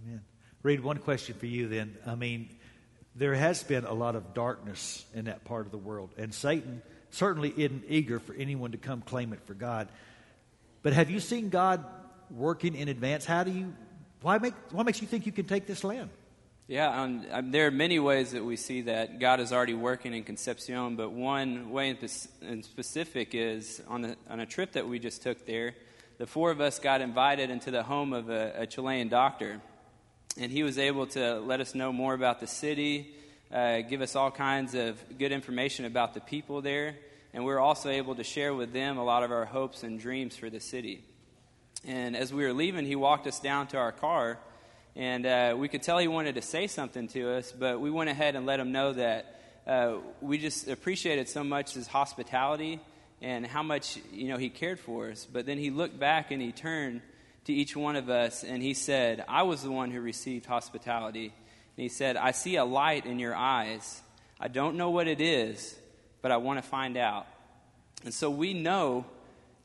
Amen. 0.04 0.22
Read 0.64 0.82
one 0.82 0.98
question 0.98 1.36
for 1.36 1.46
you 1.46 1.68
then. 1.68 1.96
I 2.06 2.16
mean, 2.16 2.50
there 3.16 3.36
has 3.36 3.64
been 3.64 3.86
a 3.86 3.94
lot 3.94 4.16
of 4.16 4.34
darkness 4.34 5.06
in 5.14 5.26
that 5.26 5.44
part 5.44 5.66
of 5.66 5.72
the 5.72 5.78
world, 5.78 6.12
and 6.18 6.34
Satan 6.34 6.82
certainly 7.12 7.54
isn't 7.56 7.84
eager 7.88 8.20
for 8.20 8.34
anyone 8.34 8.72
to 8.72 8.78
come 8.78 9.02
claim 9.02 9.34
it 9.34 9.42
for 9.46 9.54
God. 9.54 9.90
But 10.82 10.94
have 10.94 11.10
you 11.10 11.20
seen 11.20 11.50
God 11.50 11.84
working 12.32 12.76
in 12.76 12.88
advance? 12.88 13.26
How 13.26 13.44
do 13.44 13.52
you? 13.52 13.74
Why 14.22 14.38
make? 14.38 14.54
What 14.72 14.86
makes 14.86 15.02
you 15.02 15.08
think 15.08 15.26
you 15.26 15.32
can 15.32 15.46
take 15.46 15.66
this 15.66 15.84
land? 15.84 16.10
Yeah, 16.68 17.02
um, 17.02 17.26
um, 17.32 17.52
there 17.52 17.66
are 17.66 17.72
many 17.72 17.98
ways 17.98 18.34
that 18.34 18.46
we 18.46 18.56
see 18.56 18.82
that 18.82 19.20
God 19.20 19.40
is 19.40 19.52
already 19.52 19.74
working 19.74 20.14
in 20.14 20.24
Concepcion, 20.24 20.98
but 20.98 21.12
one 21.12 21.72
way 21.72 21.90
in, 21.90 21.98
in 22.42 22.62
specific 22.62 23.34
is 23.34 23.82
on, 23.88 24.04
the, 24.04 24.16
on 24.30 24.40
a 24.40 24.46
trip 24.46 24.74
that 24.74 24.88
we 24.88 25.00
just 25.00 25.24
took 25.24 25.48
there. 25.48 25.74
The 26.20 26.28
four 26.28 26.52
of 26.52 26.62
us 26.62 26.78
got 26.78 27.02
invited 27.02 27.50
into 27.50 27.72
the 27.72 27.82
home 27.82 28.14
of 28.14 28.30
a, 28.30 28.54
a 28.56 28.68
Chilean 28.68 29.10
doctor, 29.10 29.62
and 30.38 30.52
he 30.52 30.62
was 30.62 30.78
able 30.78 31.08
to 31.08 31.40
let 31.40 31.60
us 31.60 31.74
know 31.74 31.92
more 31.92 32.14
about 32.14 32.40
the 32.40 32.46
city, 32.46 33.16
uh, 33.52 33.82
give 33.82 34.02
us 34.02 34.16
all 34.16 34.30
kinds 34.30 34.76
of 34.76 35.02
good 35.18 35.32
information 35.32 35.86
about 35.86 36.14
the 36.14 36.22
people 36.22 36.62
there, 36.62 36.96
and 37.34 37.44
we 37.46 37.52
were 37.52 37.60
also 37.60 37.90
able 37.90 38.14
to 38.14 38.24
share 38.24 38.54
with 38.54 38.74
them 38.74 39.00
a 39.00 39.04
lot 39.04 39.24
of 39.24 39.32
our 39.32 39.46
hopes 39.46 39.82
and 39.82 40.00
dreams 40.00 40.36
for 40.36 40.52
the 40.52 40.60
city. 40.60 41.04
And 41.88 42.16
as 42.16 42.34
we 42.34 42.44
were 42.44 42.54
leaving, 42.54 42.86
he 42.86 42.96
walked 42.96 43.26
us 43.26 43.40
down 43.40 43.68
to 43.68 43.78
our 43.78 43.92
car, 43.92 44.38
and 44.96 45.26
uh, 45.26 45.56
we 45.58 45.70
could 45.70 45.82
tell 45.82 45.98
he 45.98 46.10
wanted 46.10 46.36
to 46.36 46.42
say 46.42 46.68
something 46.68 47.08
to 47.10 47.38
us, 47.38 47.54
but 47.54 47.80
we 47.80 47.90
went 47.90 48.10
ahead 48.10 48.36
and 48.36 48.46
let 48.46 48.60
him 48.60 48.72
know 48.72 48.92
that 48.94 49.40
uh, 49.66 49.98
we 50.20 50.38
just 50.38 50.68
appreciated 50.68 51.30
so 51.30 51.44
much 51.44 51.76
his 51.76 51.88
hospitality 51.88 52.80
and 53.22 53.46
how 53.46 53.64
much 53.64 53.98
you 54.12 54.28
know 54.28 54.38
he 54.38 54.50
cared 54.50 54.80
for 54.80 55.10
us. 55.12 55.26
But 55.32 55.46
then 55.46 55.58
he 55.58 55.70
looked 55.70 56.00
back 56.00 56.32
and 56.32 56.42
he 56.42 56.52
turned 56.52 57.02
to 57.46 57.54
each 57.54 57.76
one 57.76 57.96
of 57.96 58.10
us 58.10 58.44
and 58.44 58.62
he 58.62 58.74
said, 58.74 59.24
"I 59.28 59.44
was 59.44 59.64
the 59.64 59.72
one 59.72 59.92
who 59.92 60.02
received 60.02 60.46
hospitality." 60.46 61.26
And 61.26 61.84
he 61.84 61.90
said, 61.90 62.18
"I 62.18 62.32
see 62.32 62.56
a 62.56 62.66
light 62.66 63.06
in 63.06 63.20
your 63.20 63.36
eyes. 63.36 64.02
I 64.40 64.48
don't 64.48 64.76
know 64.76 64.90
what 64.90 65.08
it 65.08 65.22
is, 65.22 65.78
but 66.22 66.32
I 66.32 66.38
want 66.38 66.62
to 66.62 66.68
find 66.68 66.98
out." 66.98 67.28
And 68.04 68.14
so 68.14 68.30
we 68.30 68.54
know 68.54 69.06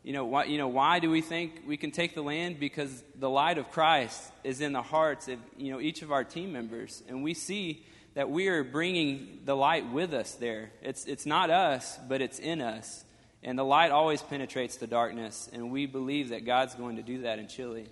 you 0.05 0.13
know, 0.13 0.27
why, 0.27 0.45
you 0.45 0.59
know, 0.59 0.69
why 0.69 0.99
do 0.99 1.11
we 1.11 1.23
think 1.23 1.63
we 1.67 1.79
can 1.79 1.91
take 1.91 2.15
the 2.15 2.23
land? 2.23 2.61
Because 2.61 3.03
the 3.19 3.31
light 3.31 3.57
of 3.57 3.71
Christ 3.71 4.23
is 4.45 4.61
in 4.61 4.75
the 4.75 4.83
hearts 4.83 5.29
of, 5.29 5.39
you 5.57 5.73
know, 5.73 5.81
each 5.81 6.03
of 6.03 6.13
our 6.13 6.23
team 6.23 6.53
members. 6.53 7.03
And 7.09 7.25
we 7.25 7.33
see 7.33 7.83
that 8.13 8.29
we 8.29 8.49
are 8.49 8.63
bringing 8.63 9.41
the 9.47 9.57
light 9.57 9.91
with 9.91 10.13
us 10.13 10.35
there. 10.35 10.71
It's, 10.83 11.07
it's 11.07 11.25
not 11.25 11.49
us, 11.49 11.99
but 12.07 12.21
it's 12.21 12.39
in 12.39 12.61
us. 12.61 13.03
And 13.43 13.59
the 13.59 13.65
light 13.65 13.91
always 13.91 14.21
penetrates 14.21 14.77
the 14.77 14.87
darkness. 14.87 15.49
And 15.53 15.71
we 15.71 15.87
believe 15.87 16.29
that 16.29 16.45
God's 16.45 16.75
going 16.75 16.97
to 16.97 17.03
do 17.03 17.23
that 17.23 17.39
in 17.39 17.49
Chile. 17.49 17.87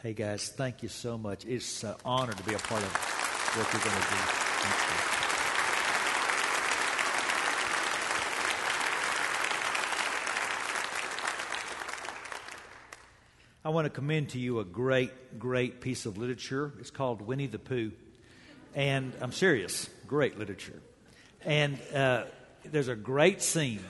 Hey 0.00 0.12
guys, 0.12 0.48
thank 0.48 0.84
you 0.84 0.88
so 0.88 1.18
much. 1.18 1.44
It's 1.44 1.82
an 1.82 1.96
honor 2.04 2.32
to 2.32 2.42
be 2.44 2.54
a 2.54 2.58
part 2.58 2.82
of 2.82 2.92
what 2.92 3.72
you're 3.72 3.82
going 3.82 4.00
to 4.00 5.10
do. 5.10 5.15
I 13.66 13.70
want 13.70 13.86
to 13.86 13.90
commend 13.90 14.28
to 14.28 14.38
you 14.38 14.60
a 14.60 14.64
great, 14.64 15.40
great 15.40 15.80
piece 15.80 16.06
of 16.06 16.16
literature. 16.16 16.72
It's 16.78 16.92
called 16.92 17.20
Winnie 17.20 17.48
the 17.48 17.58
Pooh. 17.58 17.90
And 18.76 19.12
I'm 19.20 19.32
serious, 19.32 19.90
great 20.06 20.38
literature. 20.38 20.80
And 21.44 21.76
uh, 21.92 22.26
there's 22.64 22.86
a 22.86 22.94
great 22.94 23.42
scene 23.42 23.80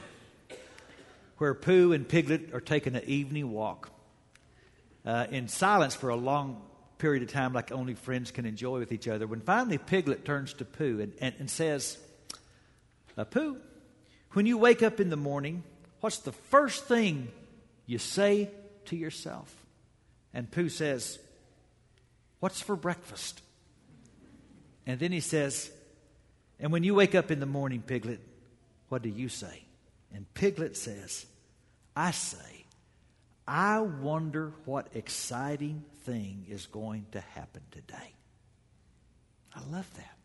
where 1.36 1.52
Pooh 1.52 1.92
and 1.92 2.08
Piglet 2.08 2.54
are 2.54 2.60
taking 2.62 2.96
an 2.96 3.04
evening 3.04 3.52
walk 3.52 3.90
uh, 5.04 5.26
in 5.30 5.46
silence 5.46 5.94
for 5.94 6.08
a 6.08 6.16
long 6.16 6.62
period 6.96 7.22
of 7.22 7.30
time, 7.30 7.52
like 7.52 7.70
only 7.70 7.92
friends 7.92 8.30
can 8.30 8.46
enjoy 8.46 8.78
with 8.78 8.92
each 8.92 9.06
other. 9.06 9.26
When 9.26 9.42
finally 9.42 9.76
Piglet 9.76 10.24
turns 10.24 10.54
to 10.54 10.64
Pooh 10.64 11.00
and, 11.02 11.12
and, 11.20 11.34
and 11.38 11.50
says, 11.50 11.98
uh, 13.18 13.24
Pooh, 13.24 13.58
when 14.32 14.46
you 14.46 14.56
wake 14.56 14.82
up 14.82 15.00
in 15.00 15.10
the 15.10 15.18
morning, 15.18 15.64
what's 16.00 16.20
the 16.20 16.32
first 16.32 16.86
thing 16.86 17.28
you 17.84 17.98
say 17.98 18.50
to 18.86 18.96
yourself? 18.96 19.54
And 20.36 20.50
Pooh 20.50 20.68
says, 20.68 21.18
What's 22.40 22.60
for 22.60 22.76
breakfast? 22.76 23.40
And 24.86 25.00
then 25.00 25.10
he 25.10 25.20
says, 25.20 25.70
And 26.60 26.70
when 26.70 26.84
you 26.84 26.94
wake 26.94 27.14
up 27.14 27.30
in 27.30 27.40
the 27.40 27.46
morning, 27.46 27.80
Piglet, 27.80 28.20
what 28.90 29.00
do 29.00 29.08
you 29.08 29.30
say? 29.30 29.62
And 30.14 30.32
Piglet 30.34 30.76
says, 30.76 31.24
I 31.96 32.10
say, 32.10 32.66
I 33.48 33.80
wonder 33.80 34.52
what 34.66 34.88
exciting 34.92 35.82
thing 36.04 36.44
is 36.50 36.66
going 36.66 37.06
to 37.12 37.20
happen 37.20 37.62
today. 37.70 38.12
I 39.54 39.60
love 39.72 39.88
that. 39.96 40.16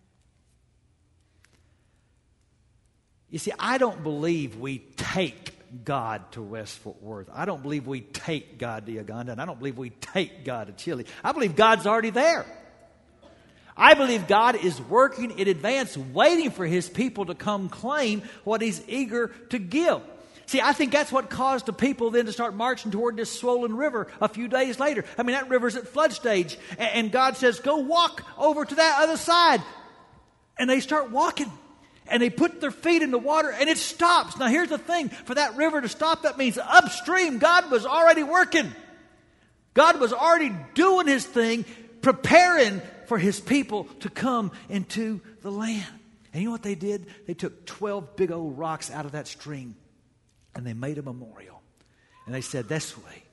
You 3.30 3.39
see, 3.39 3.53
I 3.57 3.78
don't 3.78 4.03
believe 4.03 4.57
we 4.57 4.80
take 4.97 5.53
God 5.84 6.32
to 6.34 6.41
West 6.41 6.78
Fort 6.80 7.01
Worth. 7.01 7.30
I 7.34 7.45
don't 7.45 7.61
believe 7.61 7.88
we 7.88 8.01
take 8.01 8.57
God 8.57 8.86
to 8.86 8.91
Uganda, 8.91 9.32
and 9.32 9.41
I 9.41 9.45
don't 9.45 9.59
believe 9.59 9.78
we 9.78 9.89
take 9.89 10.43
God 10.45 10.67
to 10.67 10.74
Chile. 10.74 11.05
I 11.24 11.32
believe 11.32 11.55
God's 11.55 11.88
already 11.88 12.09
there. 12.09 12.45
I 13.76 13.93
believe 13.93 14.28
God 14.28 14.55
is 14.63 14.80
working 14.82 15.39
in 15.39 15.47
advance, 15.47 15.97
waiting 15.97 16.51
for 16.51 16.65
his 16.65 16.89
people 16.89 17.26
to 17.26 17.36
come 17.36 17.69
claim 17.69 18.22
what 18.43 18.61
he's 18.61 18.82
eager 18.88 19.30
to 19.49 19.59
give. 19.59 20.01
See, 20.45 20.59
I 20.59 20.74
think 20.74 20.91
that's 20.91 21.13
what 21.13 21.30
caused 21.30 21.65
the 21.65 21.74
people 21.74 22.11
then 22.11 22.26
to 22.26 22.34
start 22.34 22.53
marching 22.53 22.91
toward 22.91 23.15
this 23.15 23.32
swollen 23.32 23.76
river 23.78 24.07
a 24.19 24.28
few 24.28 24.49
days 24.49 24.82
later. 24.82 25.05
I 25.17 25.24
mean, 25.24 25.34
that 25.34 25.47
river's 25.47 25.78
at 25.78 25.88
flood 25.88 26.11
stage. 26.11 26.57
And 26.78 27.09
God 27.09 27.38
says, 27.38 27.61
go 27.61 27.78
walk 27.78 28.24
over 28.38 28.65
to 28.65 28.76
that 28.76 29.01
other 29.01 29.15
side. 29.15 29.61
And 30.59 30.69
they 30.69 30.82
start 30.82 31.09
walking. 31.09 31.49
And 32.08 32.22
they 32.22 32.30
put 32.30 32.60
their 32.60 32.72
feet 32.72 33.02
in 33.02 33.12
the 33.12 33.18
water 33.18 33.52
and 33.52 33.70
it 33.70 33.78
stops. 33.78 34.38
Now, 34.38 34.47
here's 34.47 34.70
the 34.70 34.78
thing 34.78 35.10
for 35.10 35.36
that 35.36 35.56
river 35.56 35.80
to 35.80 35.88
stop, 35.88 36.24
that 36.24 36.38
means 36.38 36.58
upstream, 36.58 37.38
God 37.38 37.72
was 37.72 37.86
already 37.86 38.24
working. 38.24 38.72
God 39.74 39.99
was 39.99 40.12
already 40.12 40.54
doing 40.74 41.08
his 41.08 41.26
thing, 41.26 41.64
preparing 42.02 42.82
for 43.06 43.18
his 43.18 43.39
people 43.39 43.86
to 44.02 44.10
come 44.10 44.52
into 44.70 45.22
the 45.41 45.52
land. 45.52 45.86
And 46.34 46.41
you 46.41 46.47
know 46.47 46.52
what 46.52 46.64
they 46.64 46.76
did? 46.76 47.08
They 47.28 47.34
took 47.34 47.66
12 47.66 48.16
big 48.16 48.32
old 48.32 48.58
rocks 48.58 48.89
out 48.89 49.06
of 49.06 49.14
that 49.14 49.28
stream 49.28 49.76
and 50.56 50.66
they 50.66 50.74
made 50.74 50.97
a 50.97 51.02
memorial. 51.02 51.62
And 52.26 52.36
they 52.36 52.41
said, 52.41 52.68
This 52.68 52.97
way, 52.97 53.24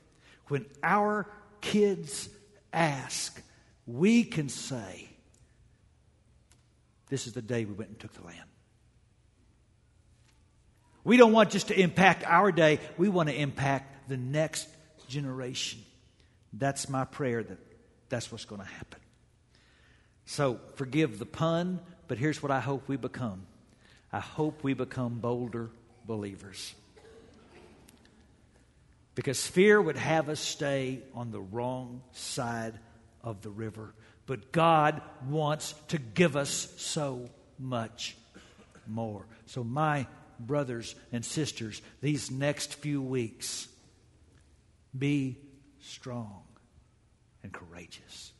when 0.48 0.66
our 0.82 1.26
kids 1.60 2.28
ask, 2.72 3.40
we 3.86 4.24
can 4.24 4.48
say, 4.48 5.08
This 7.08 7.26
is 7.26 7.32
the 7.32 7.42
day 7.42 7.64
we 7.64 7.72
went 7.72 7.90
and 7.90 7.98
took 7.98 8.12
the 8.14 8.24
land. 8.24 8.47
We 11.08 11.16
don't 11.16 11.32
want 11.32 11.48
just 11.48 11.68
to 11.68 11.80
impact 11.80 12.22
our 12.26 12.52
day, 12.52 12.80
we 12.98 13.08
want 13.08 13.30
to 13.30 13.34
impact 13.34 14.10
the 14.10 14.18
next 14.18 14.68
generation. 15.08 15.80
That's 16.52 16.86
my 16.90 17.06
prayer 17.06 17.42
that 17.42 17.56
that's 18.10 18.30
what's 18.30 18.44
going 18.44 18.60
to 18.60 18.66
happen. 18.66 19.00
So 20.26 20.60
forgive 20.74 21.18
the 21.18 21.24
pun, 21.24 21.80
but 22.08 22.18
here's 22.18 22.42
what 22.42 22.52
I 22.52 22.60
hope 22.60 22.88
we 22.88 22.98
become 22.98 23.46
I 24.12 24.20
hope 24.20 24.62
we 24.62 24.74
become 24.74 25.18
bolder 25.18 25.70
believers. 26.04 26.74
Because 29.14 29.46
fear 29.46 29.80
would 29.80 29.96
have 29.96 30.28
us 30.28 30.40
stay 30.40 31.00
on 31.14 31.30
the 31.30 31.40
wrong 31.40 32.02
side 32.12 32.74
of 33.24 33.40
the 33.40 33.50
river. 33.50 33.94
But 34.26 34.52
God 34.52 35.00
wants 35.26 35.72
to 35.88 35.96
give 35.96 36.36
us 36.36 36.68
so 36.76 37.30
much 37.58 38.14
more. 38.86 39.24
So, 39.46 39.64
my 39.64 40.06
brothers 40.38 40.94
and 41.12 41.24
sisters, 41.24 41.82
these 42.00 42.30
next 42.30 42.74
few 42.74 43.02
weeks, 43.02 43.68
be 44.96 45.38
strong 45.80 46.42
and 47.42 47.52
courageous. 47.52 48.32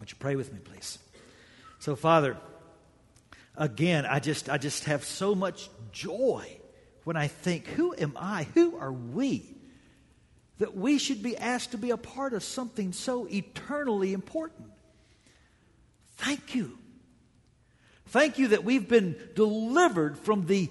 Would 0.00 0.10
you 0.10 0.16
pray 0.18 0.36
with 0.36 0.52
me, 0.52 0.58
please? 0.58 0.98
So, 1.78 1.96
Father, 1.96 2.36
again, 3.56 4.06
I 4.06 4.18
just, 4.20 4.48
I 4.48 4.58
just 4.58 4.84
have 4.84 5.04
so 5.04 5.34
much 5.34 5.70
joy 5.92 6.58
when 7.04 7.16
I 7.16 7.28
think, 7.28 7.66
who 7.66 7.94
am 7.96 8.16
I? 8.16 8.44
Who 8.54 8.76
are 8.76 8.92
we? 8.92 9.56
That 10.58 10.76
we 10.76 10.98
should 10.98 11.22
be 11.22 11.36
asked 11.36 11.72
to 11.72 11.78
be 11.78 11.90
a 11.90 11.96
part 11.96 12.34
of 12.34 12.42
something 12.42 12.92
so 12.92 13.26
eternally 13.26 14.12
important. 14.12 14.70
Thank 16.16 16.54
you. 16.54 16.78
Thank 18.06 18.38
you 18.38 18.48
that 18.48 18.62
we've 18.62 18.88
been 18.88 19.16
delivered 19.34 20.18
from 20.18 20.46
the 20.46 20.68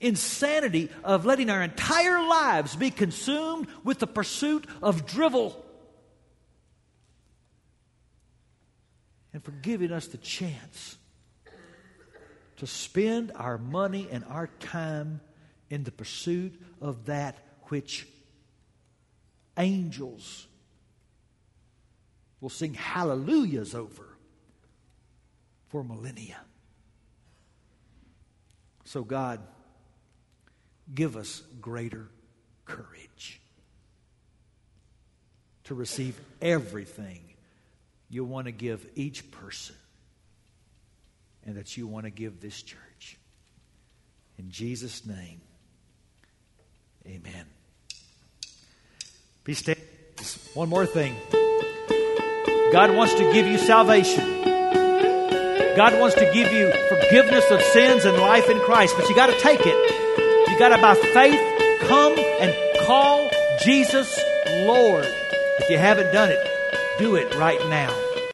insanity 0.00 0.90
of 1.04 1.26
letting 1.26 1.50
our 1.50 1.62
entire 1.62 2.26
lives 2.26 2.76
be 2.76 2.90
consumed 2.90 3.68
with 3.84 3.98
the 3.98 4.06
pursuit 4.06 4.66
of 4.82 5.06
drivel. 5.06 5.64
And 9.32 9.42
for 9.42 9.50
giving 9.50 9.92
us 9.92 10.06
the 10.06 10.18
chance 10.18 10.96
to 12.56 12.66
spend 12.66 13.32
our 13.34 13.58
money 13.58 14.08
and 14.10 14.24
our 14.24 14.48
time 14.60 15.20
in 15.70 15.84
the 15.84 15.92
pursuit 15.92 16.60
of 16.80 17.06
that 17.06 17.38
which 17.64 18.06
angels 19.56 20.46
will 22.40 22.48
sing 22.48 22.74
hallelujahs 22.74 23.74
over 23.74 24.08
for 25.68 25.84
millennia. 25.84 26.40
So, 28.84 29.04
God, 29.04 29.40
give 30.94 31.16
us 31.16 31.42
greater 31.60 32.08
courage 32.64 33.40
to 35.64 35.74
receive 35.74 36.18
everything 36.40 37.20
you 38.08 38.24
want 38.24 38.46
to 38.46 38.52
give 38.52 38.86
each 38.94 39.30
person 39.30 39.76
and 41.44 41.56
that 41.56 41.76
you 41.76 41.86
want 41.86 42.04
to 42.04 42.10
give 42.10 42.40
this 42.40 42.62
church. 42.62 43.18
In 44.38 44.50
Jesus' 44.50 45.04
name, 45.04 45.40
amen. 47.06 47.44
Be 49.44 49.54
standing. 49.54 49.84
One 50.54 50.68
more 50.68 50.86
thing. 50.86 51.14
God 52.72 52.94
wants 52.94 53.14
to 53.14 53.32
give 53.32 53.46
you 53.46 53.58
salvation. 53.58 54.24
God 55.76 55.98
wants 55.98 56.16
to 56.16 56.30
give 56.34 56.52
you 56.52 56.72
forgiveness 56.88 57.50
of 57.50 57.62
sins 57.62 58.04
and 58.04 58.16
life 58.16 58.50
in 58.50 58.58
Christ, 58.60 58.94
but 58.98 59.08
you 59.08 59.14
got 59.14 59.26
to 59.28 59.38
take 59.40 59.60
it. 59.62 59.97
You 60.58 60.68
got 60.68 60.74
to, 60.74 60.82
by 60.82 60.96
faith, 61.14 61.88
come 61.88 62.18
and 62.18 62.52
call 62.84 63.30
Jesus 63.60 64.18
Lord. 64.66 65.04
If 65.60 65.70
you 65.70 65.78
haven't 65.78 66.12
done 66.12 66.32
it, 66.32 66.98
do 66.98 67.14
it 67.14 67.32
right 67.36 67.64
now. 67.68 68.07